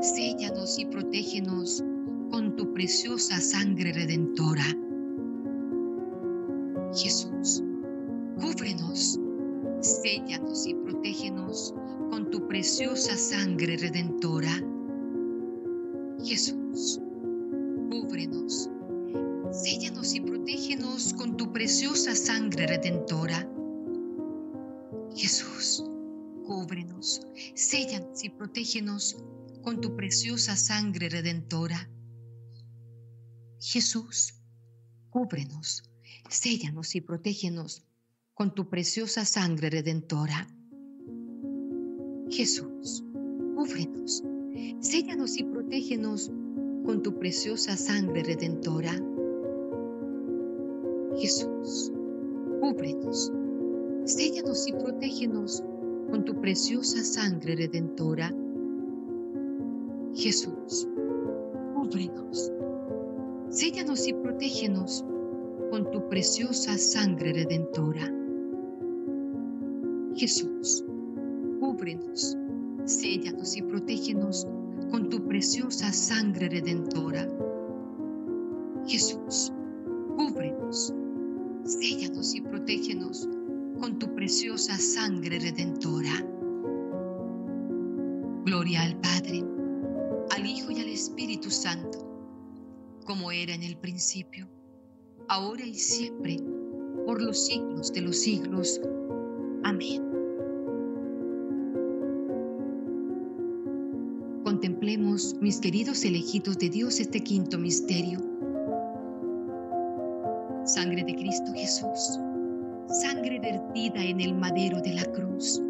[0.00, 1.84] séllanos y protégenos
[2.32, 4.64] con tu preciosa sangre redentora.
[12.80, 14.52] Preciosa sangre redentora.
[16.24, 16.98] Jesús,
[17.90, 18.70] cúbrenos.
[19.52, 23.46] Séllanos y protégenos con tu preciosa sangre redentora.
[25.14, 25.84] Jesús,
[26.46, 27.20] cúbrenos.
[27.54, 29.18] Séllanos y protégenos
[29.62, 31.90] con tu preciosa sangre redentora.
[33.60, 34.40] Jesús,
[35.10, 35.82] cúbrenos.
[36.30, 37.84] Séllanos y protégenos
[38.32, 40.48] con tu preciosa sangre redentora.
[42.30, 43.04] Jesús,
[43.56, 44.22] cúbrenos,
[44.78, 46.30] séllanos y protégenos
[46.86, 48.92] con tu preciosa sangre redentora.
[51.18, 51.92] Jesús,
[52.60, 53.32] cúbrenos,
[54.04, 55.64] séllanos y protégenos
[56.08, 58.32] con tu preciosa sangre redentora.
[60.14, 60.86] Jesús,
[61.74, 62.52] cúbrenos,
[63.48, 65.04] séllanos y protégenos
[65.72, 68.14] con tu preciosa sangre redentora.
[70.14, 70.84] Jesús,
[71.80, 72.36] cúbrenos,
[72.84, 74.46] séllanos y protégenos
[74.90, 77.26] con tu preciosa sangre redentora.
[78.86, 79.50] Jesús,
[80.14, 80.92] cúbrenos,
[81.64, 83.26] séllanos y protégenos
[83.80, 86.26] con tu preciosa sangre redentora.
[88.44, 89.42] Gloria al Padre,
[90.32, 91.98] al Hijo y al Espíritu Santo,
[93.06, 94.46] como era en el principio,
[95.28, 96.36] ahora y siempre,
[97.06, 98.78] por los siglos de los siglos.
[99.64, 100.09] Amén.
[105.40, 108.20] Mis queridos elegidos de Dios, este quinto misterio.
[110.64, 112.18] Sangre de Cristo Jesús,
[113.02, 115.60] sangre vertida en el madero de la cruz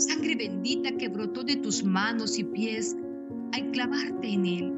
[0.00, 2.96] sangre bendita que brotó de tus manos y pies
[3.52, 4.72] al clavarte en él,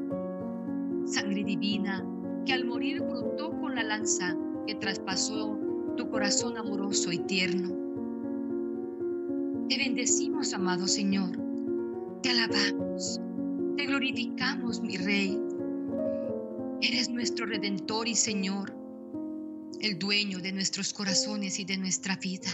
[1.05, 2.05] sangre divina
[2.45, 4.35] que al morir brotó con la lanza
[4.67, 5.57] que traspasó
[5.95, 7.69] tu corazón amoroso y tierno.
[9.69, 11.31] Te bendecimos, amado Señor,
[12.21, 13.21] te alabamos,
[13.75, 15.39] te glorificamos, mi Rey.
[16.81, 18.75] Eres nuestro Redentor y Señor,
[19.79, 22.49] el dueño de nuestros corazones y de nuestra vida.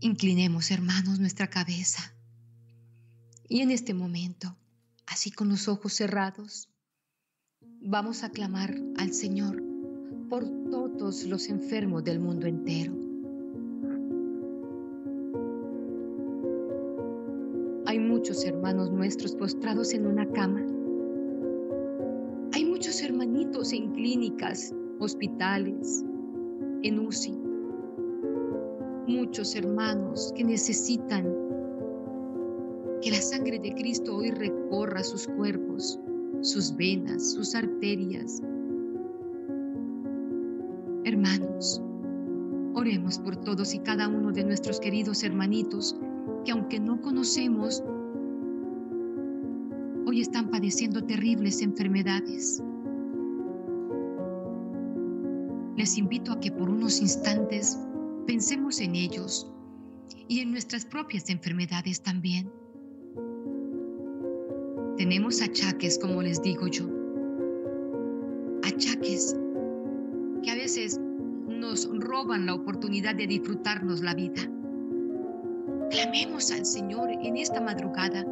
[0.00, 2.14] Inclinemos, hermanos, nuestra cabeza.
[3.48, 4.56] Y en este momento,
[5.06, 6.68] así con los ojos cerrados,
[7.80, 9.62] vamos a clamar al Señor
[10.28, 13.11] por todos los enfermos del mundo entero.
[18.44, 20.64] Hermanos nuestros postrados en una cama.
[22.54, 26.04] Hay muchos hermanitos en clínicas, hospitales,
[26.82, 27.42] en UCI
[29.06, 31.24] muchos hermanos que necesitan
[33.02, 35.98] que la sangre de Cristo hoy recorra sus cuerpos,
[36.40, 38.40] sus venas, sus arterias.
[41.04, 41.82] Hermanos,
[42.74, 45.96] oremos por todos y cada uno de nuestros queridos hermanitos
[46.44, 47.82] que aunque no conocemos,
[50.12, 52.62] hoy están padeciendo terribles enfermedades.
[55.78, 57.78] Les invito a que por unos instantes
[58.26, 59.50] Pensemos en ellos
[60.28, 62.52] y en nuestras propias enfermedades también.
[64.96, 66.86] Tenemos achaques, como les digo yo,
[68.62, 69.34] achaques
[70.44, 71.00] que a veces
[71.48, 74.42] nos roban la oportunidad de disfrutarnos la vida.
[75.90, 78.24] Clamemos al Señor en esta madrugada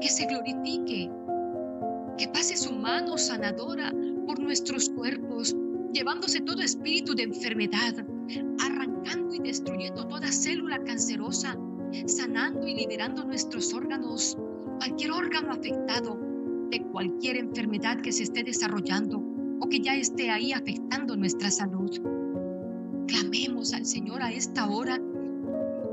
[0.00, 1.10] que se glorifique,
[2.18, 3.92] que pase su mano sanadora
[4.26, 5.56] por nuestros cuerpos,
[5.92, 7.94] llevándose todo espíritu de enfermedad,
[8.60, 11.56] arrancando y destruyendo toda célula cancerosa,
[12.06, 14.36] sanando y liberando nuestros órganos,
[14.78, 16.18] cualquier órgano afectado
[16.70, 19.22] de cualquier enfermedad que se esté desarrollando
[19.60, 21.90] o que ya esté ahí afectando nuestra salud.
[23.06, 25.00] Clamemos al Señor a esta hora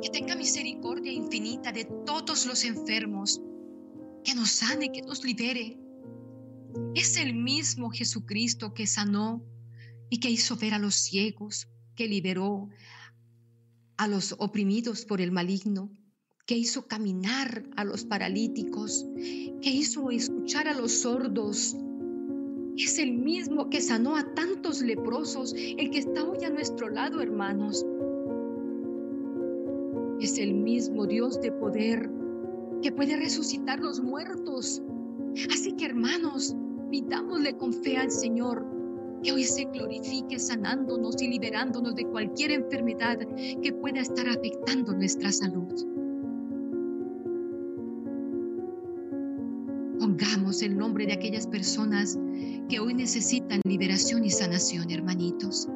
[0.02, 3.42] que tenga misericordia infinita de todos los enfermos,
[4.24, 5.78] que nos sane, que nos libere.
[6.96, 9.44] Es el mismo Jesucristo que sanó
[10.10, 12.70] y que hizo ver a los ciegos, que liberó
[13.98, 15.92] a los oprimidos por el maligno,
[16.46, 19.06] que hizo caminar a los paralíticos,
[19.62, 21.76] que hizo escuchar a los sordos.
[22.78, 27.22] Es el mismo que sanó a tantos leprosos, el que está hoy a nuestro lado,
[27.22, 27.86] hermanos.
[30.20, 32.10] Es el mismo Dios de poder
[32.82, 34.82] que puede resucitar los muertos.
[35.52, 36.56] Así que, hermanos,
[36.90, 38.66] pidámosle con fe al Señor
[39.24, 43.20] que hoy se glorifique sanándonos y liberándonos de cualquier enfermedad
[43.62, 45.68] que pueda estar afectando nuestra salud.
[50.00, 52.18] Pongamos el nombre de aquellas personas
[52.68, 55.68] que hoy necesitan liberación y sanación, hermanitos.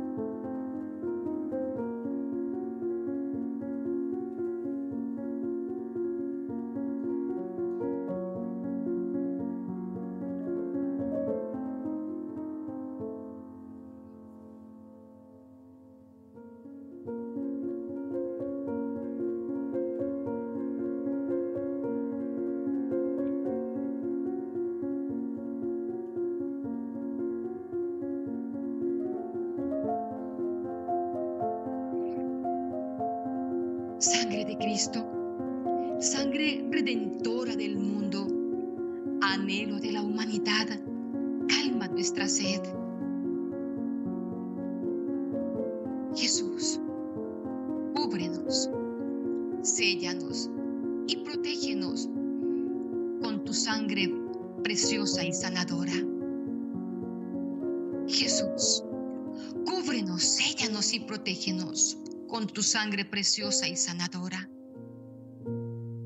[62.86, 64.48] Sangre preciosa y sanadora.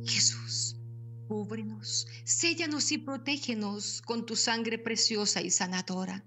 [0.06, 0.78] Jesús,
[1.28, 6.24] cúbrenos, séllanos y protégenos con tu sangre preciosa y sanadora.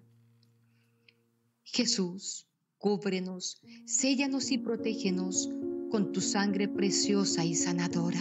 [1.65, 2.47] Jesús,
[2.77, 5.49] Cúbrenos, séllanos y protégenos
[5.91, 8.21] con tu sangre preciosa y sanadora.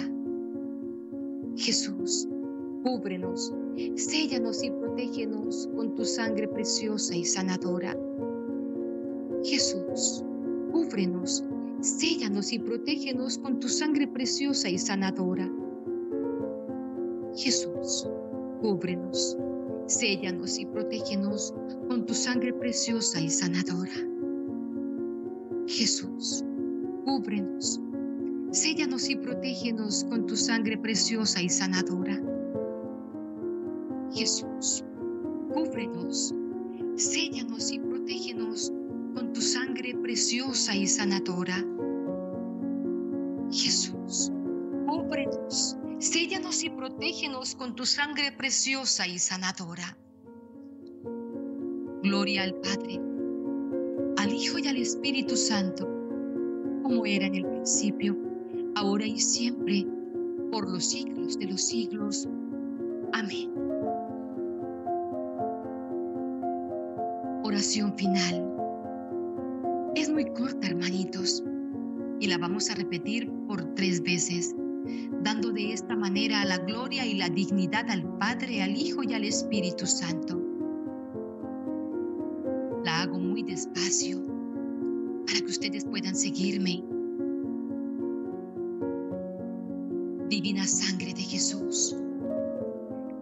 [1.58, 2.30] Jesús,
[2.84, 3.54] cúbrenos,
[3.96, 7.98] séllanos y protégenos con tu sangre preciosa y sanadora.
[9.44, 10.24] Jesús,
[10.72, 11.44] cúbrenos,
[11.82, 15.50] séllanos y protégenos con tu sangre preciosa y sanadora.
[17.36, 18.08] Jesús,
[18.62, 19.38] cúbrenos,
[19.88, 21.54] séllanos y protégenos
[21.88, 23.92] con tu sangre preciosa y sanadora.
[25.68, 26.44] Jesús,
[27.06, 27.80] cúbrenos,
[28.52, 32.22] séllanos y protégenos con tu sangre preciosa y sanadora.
[34.14, 34.84] Jesús,
[35.54, 36.36] cúbrenos,
[36.96, 38.72] séllanos y protégenos
[39.16, 41.66] con tu sangre preciosa y sanadora.
[43.52, 44.32] Jesús,
[44.88, 49.98] cúbrenos, séllanos y protégenos con tu sangre preciosa y sanadora.
[52.04, 53.00] Gloria al Padre
[54.22, 55.88] al Hijo y al Espíritu Santo,
[56.84, 58.16] como era en el principio,
[58.76, 59.88] ahora y siempre,
[60.52, 62.28] por los siglos de los siglos.
[63.14, 63.52] Amén.
[67.44, 68.48] Oración final.
[69.96, 71.44] Es muy corta, hermanitos,
[72.22, 74.56] y la vamos a repetir por tres veces,
[75.22, 79.26] dando de esta manera la gloria y la dignidad al Padre, al Hijo y al
[79.26, 80.42] Espíritu Santo
[83.02, 84.22] hago muy despacio
[85.26, 86.84] para que ustedes puedan seguirme.
[90.30, 91.96] Divina sangre de Jesús,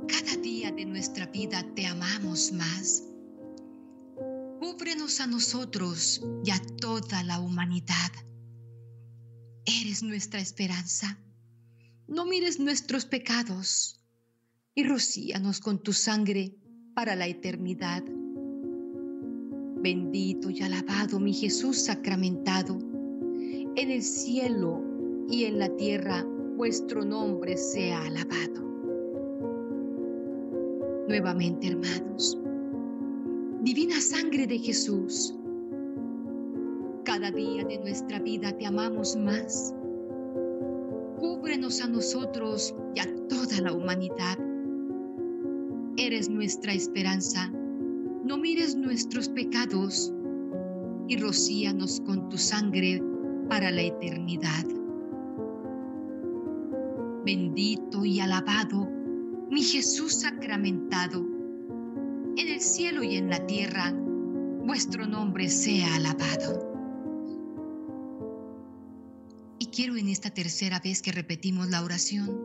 [0.07, 3.05] cada día de nuestra vida te amamos más.
[4.59, 8.11] Cúbrenos a nosotros y a toda la humanidad.
[9.81, 11.17] Eres nuestra esperanza.
[12.07, 14.01] No mires nuestros pecados
[14.75, 16.57] y rocíanos con tu sangre
[16.93, 18.03] para la eternidad.
[19.81, 22.77] Bendito y alabado mi Jesús sacramentado.
[23.77, 24.83] En el cielo
[25.29, 26.25] y en la tierra
[26.57, 28.61] vuestro nombre sea alabado.
[31.07, 32.37] Nuevamente, hermanos,
[33.61, 35.33] divina sangre de Jesús,
[37.19, 39.75] cada día de nuestra vida te amamos más.
[41.17, 44.37] Cúbrenos a nosotros y a toda la humanidad.
[45.97, 47.51] Eres nuestra esperanza
[48.23, 50.13] no mires nuestros pecados
[51.09, 53.03] y rocíanos con tu sangre
[53.49, 54.65] para la eternidad.
[57.25, 58.87] Bendito y alabado
[59.49, 61.25] mi Jesús sacramentado,
[62.37, 63.91] en el cielo y en la tierra,
[64.63, 66.68] vuestro nombre sea alabado.
[69.79, 72.37] Quiero en esta tercera vez que repetimos la oración,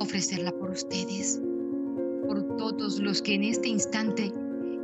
[0.00, 1.40] ofrecerla por ustedes,
[2.26, 4.32] por todos los que en este instante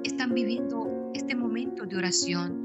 [0.04, 2.56] están viviendo este momento de oración.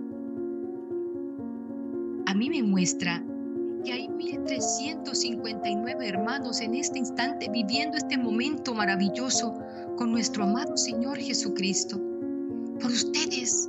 [2.27, 3.25] A mí me muestra
[3.83, 9.55] que hay 1359 hermanos en este instante viviendo este momento maravilloso
[9.97, 11.99] con nuestro amado Señor Jesucristo.
[12.79, 13.67] Por ustedes,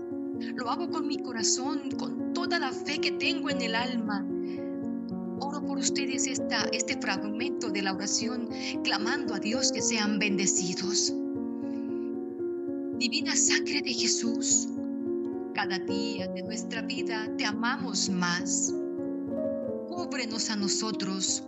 [0.56, 4.26] lo hago con mi corazón, con toda la fe que tengo en el alma.
[5.44, 8.48] Oro por ustedes esta, este fragmento de la oración,
[8.82, 11.12] clamando a Dios que sean bendecidos.
[12.98, 14.68] Divina sangre de Jesús,
[15.54, 18.72] cada día de nuestra vida te amamos más.
[19.88, 21.44] Cúbrenos a nosotros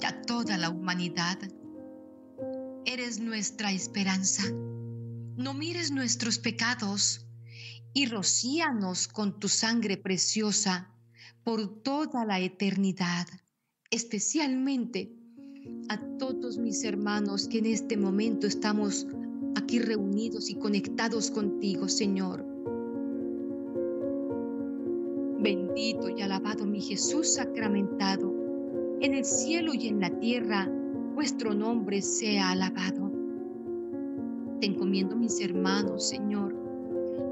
[0.00, 1.36] y a toda la humanidad.
[2.86, 4.44] Eres nuestra esperanza.
[5.36, 7.26] No mires nuestros pecados
[7.92, 10.95] y rocíanos con tu sangre preciosa
[11.44, 13.26] por toda la eternidad,
[13.90, 15.12] especialmente
[15.88, 19.06] a todos mis hermanos que en este momento estamos
[19.56, 22.44] aquí reunidos y conectados contigo, Señor.
[25.40, 28.34] Bendito y alabado mi Jesús sacramentado,
[29.00, 30.68] en el cielo y en la tierra,
[31.14, 33.12] vuestro nombre sea alabado.
[34.60, 36.54] Te encomiendo mis hermanos, Señor.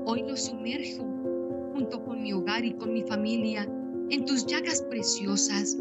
[0.06, 1.04] Hoy los sumerjo
[1.72, 3.66] junto con mi hogar y con mi familia
[4.10, 5.76] en tus llagas preciosas,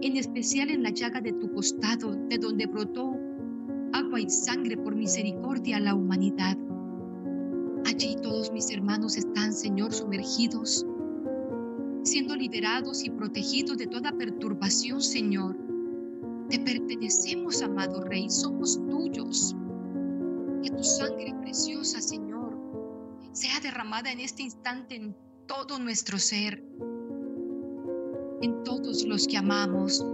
[0.00, 3.14] en especial en la llaga de tu costado, de donde brotó
[3.92, 6.56] agua y sangre por misericordia a la humanidad.
[7.86, 10.86] Allí todos mis hermanos están, Señor, sumergidos,
[12.02, 15.56] siendo liberados y protegidos de toda perturbación, Señor.
[16.48, 19.54] Te pertenecemos, amado Rey, somos tuyos.
[20.62, 22.58] Que tu sangre preciosa, Señor,
[23.32, 25.14] sea derramada en este instante en
[25.46, 26.62] todo nuestro ser,
[28.42, 30.04] en todos los que amamos,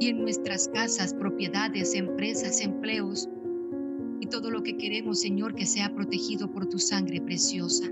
[0.00, 3.28] y en nuestras casas, propiedades, empresas, empleos
[4.20, 7.84] y todo lo que queremos, Señor, que sea protegido por tu sangre preciosa.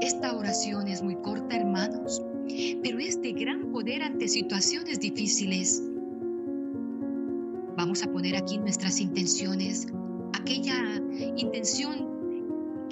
[0.00, 2.22] Esta oración es muy corta, hermanos,
[2.82, 5.82] pero es de gran poder ante situaciones difíciles.
[7.76, 9.86] Vamos a poner aquí nuestras intenciones,
[10.34, 11.00] aquella
[11.36, 12.11] intención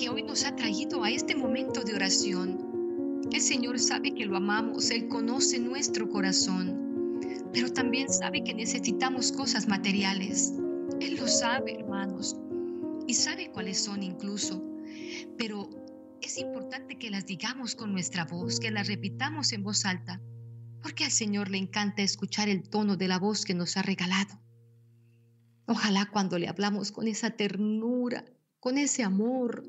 [0.00, 3.20] que hoy nos ha traído a este momento de oración.
[3.30, 7.20] El Señor sabe que lo amamos, Él conoce nuestro corazón,
[7.52, 10.54] pero también sabe que necesitamos cosas materiales.
[11.02, 12.34] Él lo sabe, hermanos,
[13.06, 14.64] y sabe cuáles son incluso,
[15.36, 15.68] pero
[16.22, 20.22] es importante que las digamos con nuestra voz, que las repitamos en voz alta,
[20.82, 24.40] porque al Señor le encanta escuchar el tono de la voz que nos ha regalado.
[25.66, 28.24] Ojalá cuando le hablamos con esa ternura,
[28.60, 29.64] con ese amor,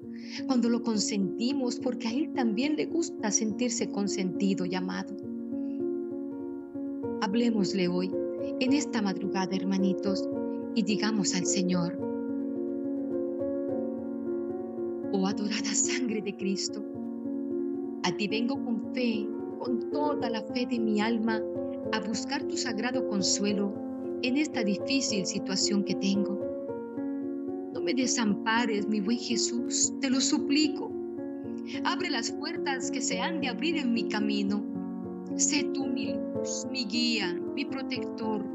[0.48, 5.16] cuando lo consentimos, porque a Él también le gusta sentirse consentido y amado.
[7.22, 8.12] Hablemosle hoy,
[8.60, 10.28] en esta madrugada, hermanitos,
[10.76, 11.98] y digamos al Señor,
[15.14, 16.84] oh adorada sangre de Cristo,
[18.04, 19.26] a ti vengo con fe,
[19.60, 21.42] con toda la fe de mi alma,
[21.94, 23.74] a buscar tu sagrado consuelo
[24.22, 26.51] en esta difícil situación que tengo.
[27.82, 30.92] No me desampares, mi buen Jesús, te lo suplico.
[31.84, 34.64] Abre las puertas que se han de abrir en mi camino.
[35.36, 38.46] Sé tú mi luz, mi guía, mi protector.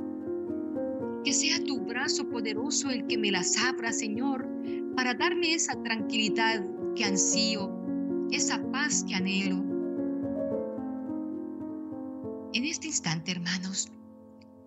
[1.24, 4.48] Que sea tu brazo poderoso el que me las abra, Señor,
[4.94, 6.64] para darme esa tranquilidad
[6.94, 7.68] que ansío,
[8.30, 9.56] esa paz que anhelo.
[12.52, 13.90] En este instante, hermanos,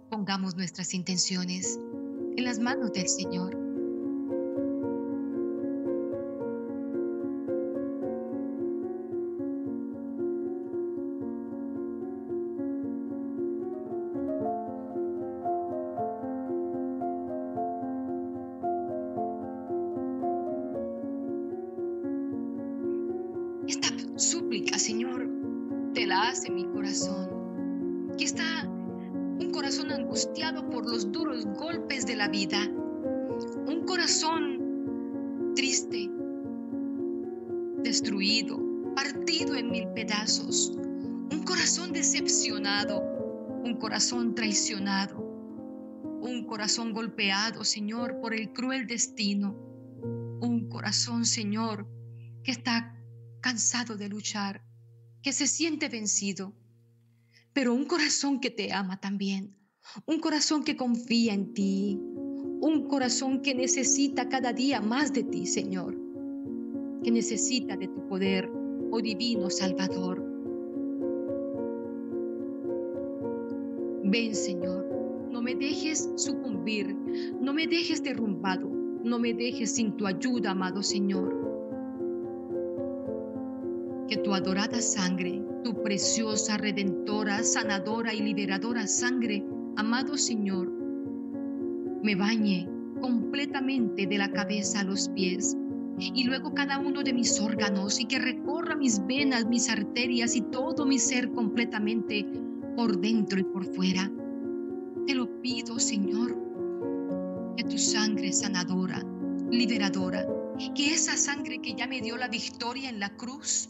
[0.09, 1.79] pongamos nuestras intenciones
[2.35, 3.68] en las manos del Señor.
[43.99, 45.17] Corazón traicionado,
[46.21, 49.57] un corazón golpeado, Señor, por el cruel destino,
[50.39, 51.85] un corazón, Señor,
[52.41, 52.95] que está
[53.41, 54.63] cansado de luchar,
[55.21, 56.55] que se siente vencido,
[57.51, 59.57] pero un corazón que te ama también,
[60.05, 65.45] un corazón que confía en ti, un corazón que necesita cada día más de ti,
[65.45, 65.97] Señor,
[67.03, 68.49] que necesita de tu poder,
[68.91, 70.28] oh divino Salvador.
[74.11, 74.87] Ven, Señor,
[75.29, 76.95] no me dejes sucumbir,
[77.39, 78.67] no me dejes derrumbado,
[79.03, 81.29] no me dejes sin tu ayuda, amado Señor.
[84.07, 89.45] Que tu adorada sangre, tu preciosa, redentora, sanadora y liberadora sangre,
[89.75, 90.71] amado Señor,
[92.01, 92.67] me bañe
[92.99, 95.55] completamente de la cabeza a los pies
[95.99, 100.41] y luego cada uno de mis órganos y que recorra mis venas, mis arterias y
[100.41, 102.25] todo mi ser completamente
[102.79, 104.09] por dentro y por fuera.
[105.05, 106.33] Te lo pido, Señor,
[107.57, 109.03] que tu sangre sanadora,
[109.51, 110.25] liberadora,
[110.73, 113.67] que esa sangre que ya me dio la victoria en la cruz,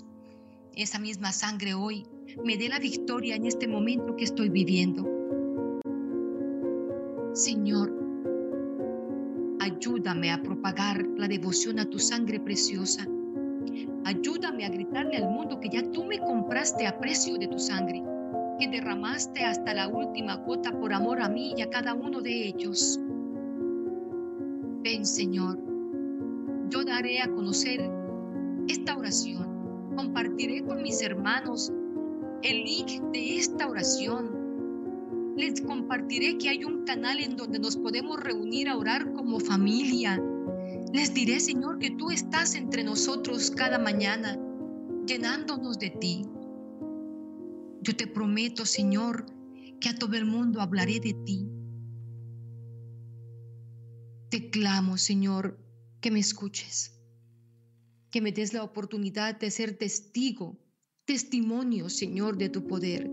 [0.75, 2.05] esa misma sangre hoy
[2.45, 5.03] me dé la victoria en este momento que estoy viviendo.
[7.33, 7.91] Señor,
[9.59, 13.07] ayúdame a propagar la devoción a tu sangre preciosa.
[14.05, 18.03] Ayúdame a gritarle al mundo que ya tú me compraste a precio de tu sangre,
[18.59, 22.47] que derramaste hasta la última gota por amor a mí y a cada uno de
[22.47, 22.99] ellos.
[24.83, 25.57] Ven, Señor,
[26.69, 27.89] yo daré a conocer
[28.67, 29.49] esta oración
[29.99, 31.73] compartiré con mis hermanos
[32.41, 34.31] el link de esta oración.
[35.35, 40.17] Les compartiré que hay un canal en donde nos podemos reunir a orar como familia.
[40.93, 44.39] Les diré, Señor, que tú estás entre nosotros cada mañana,
[45.05, 46.21] llenándonos de ti.
[47.81, 49.25] Yo te prometo, Señor,
[49.79, 51.49] que a todo el mundo hablaré de ti.
[54.29, 55.57] Te clamo, Señor,
[56.01, 56.99] que me escuches
[58.11, 60.57] que me des la oportunidad de ser testigo,
[61.05, 63.09] testimonio, Señor, de tu poder.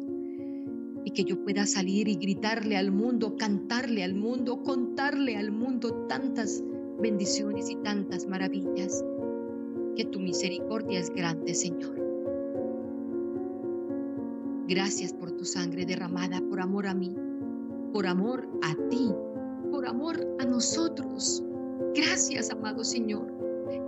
[1.04, 6.06] Y que yo pueda salir y gritarle al mundo, cantarle al mundo, contarle al mundo
[6.08, 6.62] tantas
[7.00, 9.04] bendiciones y tantas maravillas.
[9.96, 11.95] Que tu misericordia es grande, Señor.
[14.68, 17.14] Gracias por tu sangre derramada por amor a mí,
[17.92, 19.12] por amor a ti,
[19.70, 21.42] por amor a nosotros.
[21.94, 23.32] Gracias, amado Señor.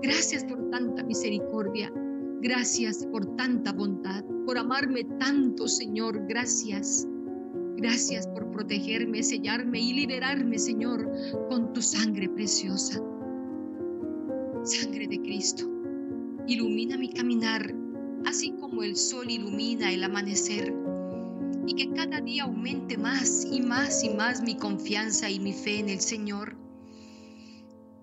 [0.02, 1.92] Gracias por tanta misericordia.
[2.40, 6.24] Gracias por tanta bondad, por amarme tanto, Señor.
[6.28, 7.08] Gracias.
[7.76, 11.10] Gracias por protegerme, sellarme y liberarme, Señor,
[11.48, 13.02] con tu sangre preciosa.
[14.62, 15.68] Sangre de Cristo,
[16.46, 17.72] ilumina mi caminar,
[18.26, 20.74] así como el sol ilumina el amanecer.
[21.66, 25.80] Y que cada día aumente más y más y más mi confianza y mi fe
[25.80, 26.56] en el Señor.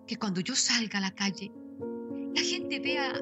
[0.08, 1.52] Que cuando yo salga a la calle,
[2.36, 3.14] la gente vea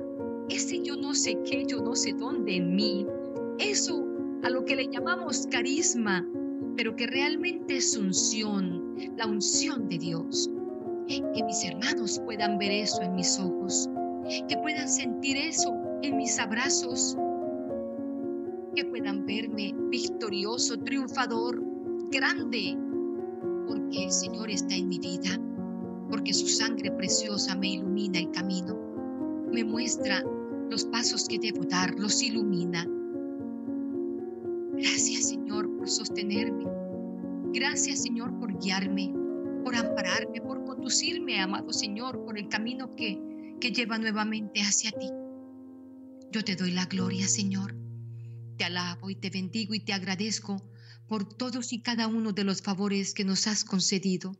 [0.49, 3.05] ese yo no sé qué, yo no sé dónde en mí,
[3.59, 4.05] eso
[4.43, 6.27] a lo que le llamamos carisma,
[6.75, 10.49] pero que realmente es unción, la unción de Dios.
[11.07, 13.89] Que mis hermanos puedan ver eso en mis ojos,
[14.47, 15.73] que puedan sentir eso
[16.03, 17.17] en mis abrazos,
[18.75, 21.63] que puedan verme victorioso, triunfador,
[22.11, 22.77] grande,
[23.67, 25.39] porque el Señor está en mi vida,
[26.09, 28.77] porque su sangre preciosa me ilumina el camino,
[29.51, 30.23] me muestra
[30.69, 32.85] los pasos que debo dar, los ilumina.
[34.73, 36.65] Gracias Señor por sostenerme.
[37.53, 39.13] Gracias Señor por guiarme,
[39.63, 45.09] por ampararme, por conducirme, amado Señor, por el camino que, que lleva nuevamente hacia ti.
[46.33, 47.75] Yo te doy la gloria, Señor.
[48.57, 50.63] Te alabo y te bendigo y te agradezco
[51.07, 54.35] por todos y cada uno de los favores que nos has concedido,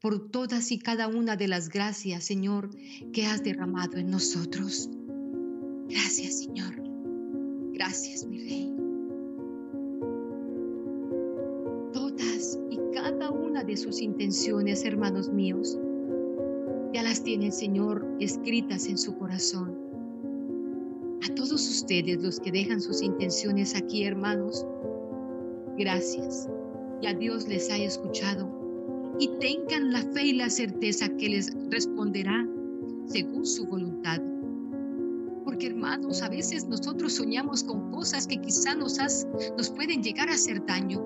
[0.00, 2.70] por todas y cada una de las gracias, Señor,
[3.12, 4.90] que has derramado en nosotros.
[5.88, 6.74] Gracias, Señor.
[7.72, 8.76] Gracias, mi Rey.
[11.92, 15.78] Todas y cada una de sus intenciones, hermanos míos,
[16.92, 19.85] ya las tiene Señor escritas en su corazón.
[21.26, 24.64] A todos ustedes, los que dejan sus intenciones aquí, hermanos,
[25.76, 26.48] gracias.
[27.02, 28.48] Y a Dios les haya escuchado.
[29.18, 32.46] Y tengan la fe y la certeza que les responderá
[33.06, 34.20] según su voluntad
[35.44, 38.98] porque hermanos, a veces nosotros soñamos con cosas que quizá nos,
[39.56, 41.02] nos pueden llegar a hacer daño.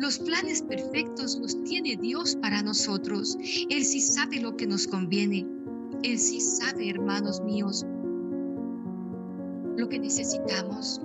[0.00, 3.38] Los planes perfectos los tiene Dios para nosotros.
[3.70, 5.46] Él sí sabe lo que nos conviene.
[6.02, 7.86] Él sí sabe, hermanos míos,
[9.76, 11.00] lo que necesitamos.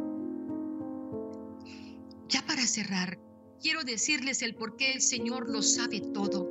[2.30, 3.19] Ya para cerrar,
[3.61, 6.49] quiero decirles el por qué el Señor lo sabe todo.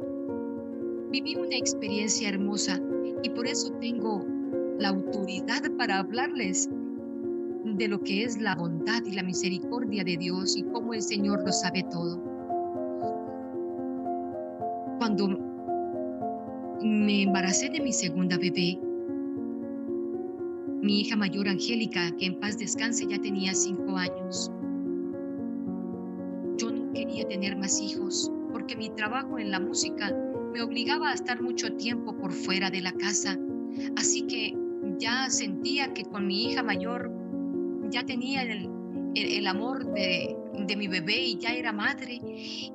[1.10, 2.80] Viví una experiencia hermosa
[3.22, 4.24] y por eso tengo
[4.78, 6.68] la autoridad para hablarles
[7.64, 11.42] de lo que es la bondad y la misericordia de Dios y cómo el Señor
[11.44, 12.22] lo sabe todo.
[14.98, 15.28] Cuando
[16.82, 18.78] me embaracé de mi segunda bebé,
[20.82, 24.50] mi hija mayor Angélica, que en paz descanse, ya tenía cinco años.
[26.56, 30.10] Yo no quería tener más hijos porque mi trabajo en la música
[30.52, 33.38] me obligaba a estar mucho tiempo por fuera de la casa.
[33.96, 34.56] Así que
[34.98, 37.12] ya sentía que con mi hija mayor
[37.90, 42.20] ya tenía el, amor de, de mi bebé y ya era madre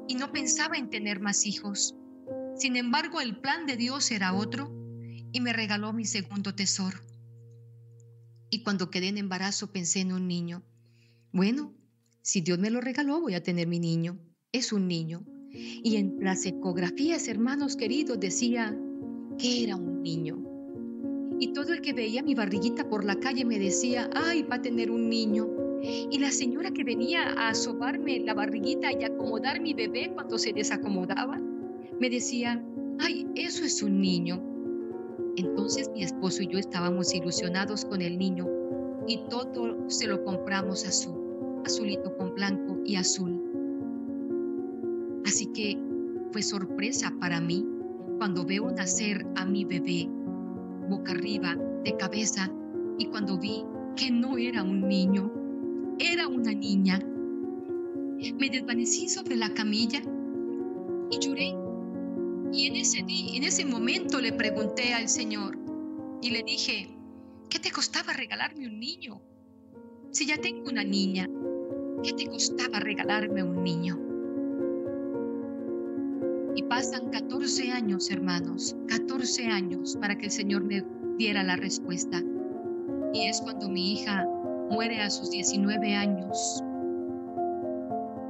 [0.08, 1.96] y no pensaba en tener más hijos.
[2.56, 4.72] Sin embargo, el plan de Dios era otro
[5.32, 6.98] y me regaló mi segundo tesoro.
[8.50, 10.64] Y cuando quedé en embarazo pensé en un niño.
[11.32, 11.74] Bueno,
[12.22, 14.18] si Dios me lo regaló, voy a tener mi niño.
[14.52, 15.24] Es un niño.
[15.52, 18.78] Y en las ecografías, hermanos queridos, decía
[19.38, 20.42] que era un niño.
[21.40, 24.62] Y todo el que veía mi barriguita por la calle me decía, ay, va a
[24.62, 25.50] tener un niño.
[25.84, 30.54] Y la señora que venía a asobarme la barriguita y acomodar mi bebé cuando se
[30.54, 31.40] desacomodaba,
[32.00, 32.64] me decía,
[33.00, 34.55] ay, eso es un niño.
[35.38, 38.48] Entonces mi esposo y yo estábamos ilusionados con el niño
[39.08, 41.16] y todo se lo compramos azul,
[41.66, 43.42] azulito con blanco y azul.
[45.26, 45.78] Así que
[46.32, 47.66] fue sorpresa para mí
[48.18, 50.08] cuando veo nacer a mi bebé
[50.88, 52.52] boca arriba, de cabeza,
[52.98, 53.64] y cuando vi
[53.96, 55.32] que no era un niño,
[56.00, 60.02] era una niña, me desvanecí sobre la camilla
[61.12, 61.65] y lloré.
[62.52, 65.58] Y en ese, en ese momento le pregunté al Señor
[66.22, 66.96] y le dije,
[67.50, 69.22] ¿qué te costaba regalarme un niño?
[70.12, 71.30] Si ya tengo una niña,
[72.04, 74.00] ¿qué te costaba regalarme un niño?
[76.56, 80.86] Y pasan 14 años, hermanos, 14 años para que el Señor me
[81.18, 82.24] diera la respuesta.
[83.14, 84.26] Y es cuando mi hija
[84.72, 86.64] muere a sus 19 años.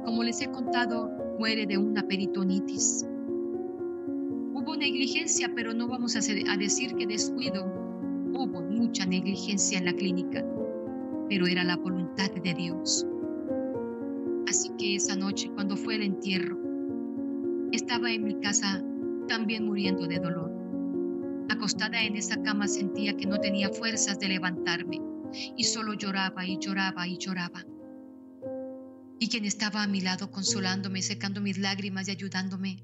[0.04, 3.06] Como les he contado, muere de una peritonitis.
[4.66, 7.66] Hubo negligencia, pero no vamos a, decir que descuido.
[8.34, 10.44] Hubo mucha negligencia en la clínica,
[11.28, 13.06] pero era la voluntad de Dios.
[14.48, 16.58] Así que esa noche, cuando fue el entierro,
[17.70, 18.82] estaba en mi casa
[19.28, 20.50] también muriendo de dolor.
[21.48, 25.00] Acostada en esa cama sentía que no tenía fuerzas de levantarme
[25.56, 27.64] y solo lloraba y lloraba y lloraba.
[29.20, 32.82] Y quien estaba a mi lado consolándome, secando mis lágrimas y ayudándome,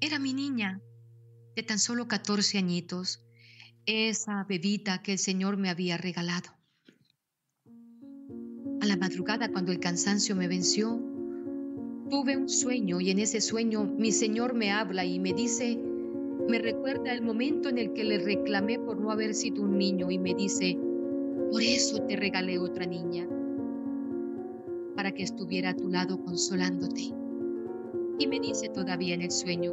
[0.00, 0.80] era mi niña
[1.56, 3.24] de tan solo 14 añitos,
[3.86, 6.50] esa bebita que el Señor me había regalado.
[8.82, 11.00] A la madrugada, cuando el cansancio me venció,
[12.10, 15.78] tuve un sueño y en ese sueño mi Señor me habla y me dice,
[16.46, 20.10] me recuerda el momento en el que le reclamé por no haber sido un niño
[20.10, 20.78] y me dice,
[21.50, 23.26] por eso te regalé otra niña,
[24.94, 27.14] para que estuviera a tu lado consolándote.
[28.18, 29.72] Y me dice todavía en el sueño,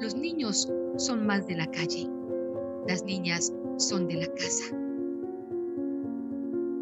[0.00, 2.08] los niños son más de la calle,
[2.88, 4.76] las niñas son de la casa.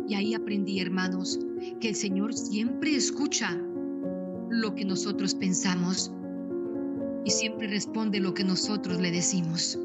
[0.09, 1.39] Y ahí aprendí, hermanos,
[1.81, 3.59] que el Señor siempre escucha
[4.51, 6.13] lo que nosotros pensamos
[7.25, 9.79] y siempre responde lo que nosotros le decimos.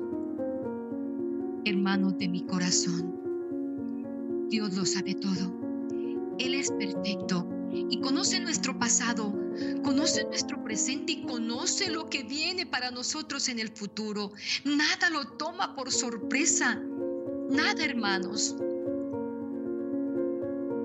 [1.66, 3.16] Hermanos de mi corazón,
[4.50, 5.54] Dios lo sabe todo.
[6.40, 9.34] Él es perfecto y conoce nuestro pasado,
[9.84, 14.32] conoce nuestro presente y conoce lo que viene para nosotros en el futuro.
[14.64, 16.82] Nada lo toma por sorpresa.
[17.50, 18.56] Nada, hermanos.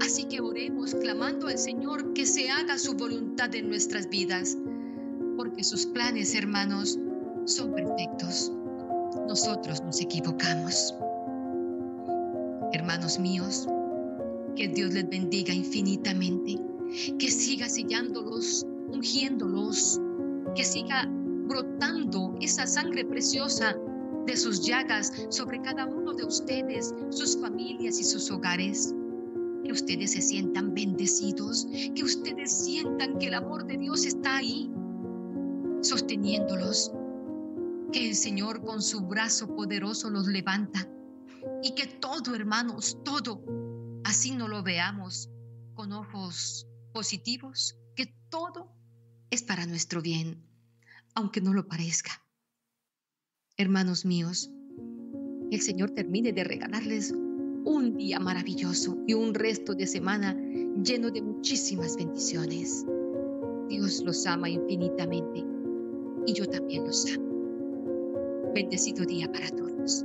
[0.01, 4.57] Así que oremos clamando al Señor que se haga su voluntad en nuestras vidas,
[5.37, 6.99] porque sus planes, hermanos,
[7.45, 8.53] son perfectos.
[9.29, 10.95] Nosotros nos equivocamos.
[12.73, 13.69] Hermanos míos,
[14.57, 16.59] que Dios les bendiga infinitamente,
[17.19, 20.01] que siga sellándolos, ungiéndolos,
[20.55, 21.09] que siga
[21.47, 23.77] brotando esa sangre preciosa
[24.27, 28.95] de sus llagas sobre cada uno de ustedes, sus familias y sus hogares.
[29.65, 34.71] Que ustedes se sientan bendecidos, que ustedes sientan que el amor de Dios está ahí,
[35.83, 36.93] sosteniéndolos,
[37.93, 40.89] que el Señor con su brazo poderoso los levanta
[41.63, 43.43] y que todo, hermanos, todo,
[44.05, 45.31] así no lo veamos
[45.75, 48.73] con ojos positivos, que todo
[49.31, 50.47] es para nuestro bien,
[51.15, 52.11] aunque no lo parezca.
[53.57, 54.51] Hermanos míos,
[55.51, 57.13] el Señor termine de regalarles
[57.65, 60.35] un día maravilloso y un resto de semana
[60.83, 62.85] lleno de muchísimas bendiciones.
[63.69, 65.45] Dios los ama infinitamente
[66.27, 68.53] y yo también los amo.
[68.55, 70.05] Bendecido día para todos.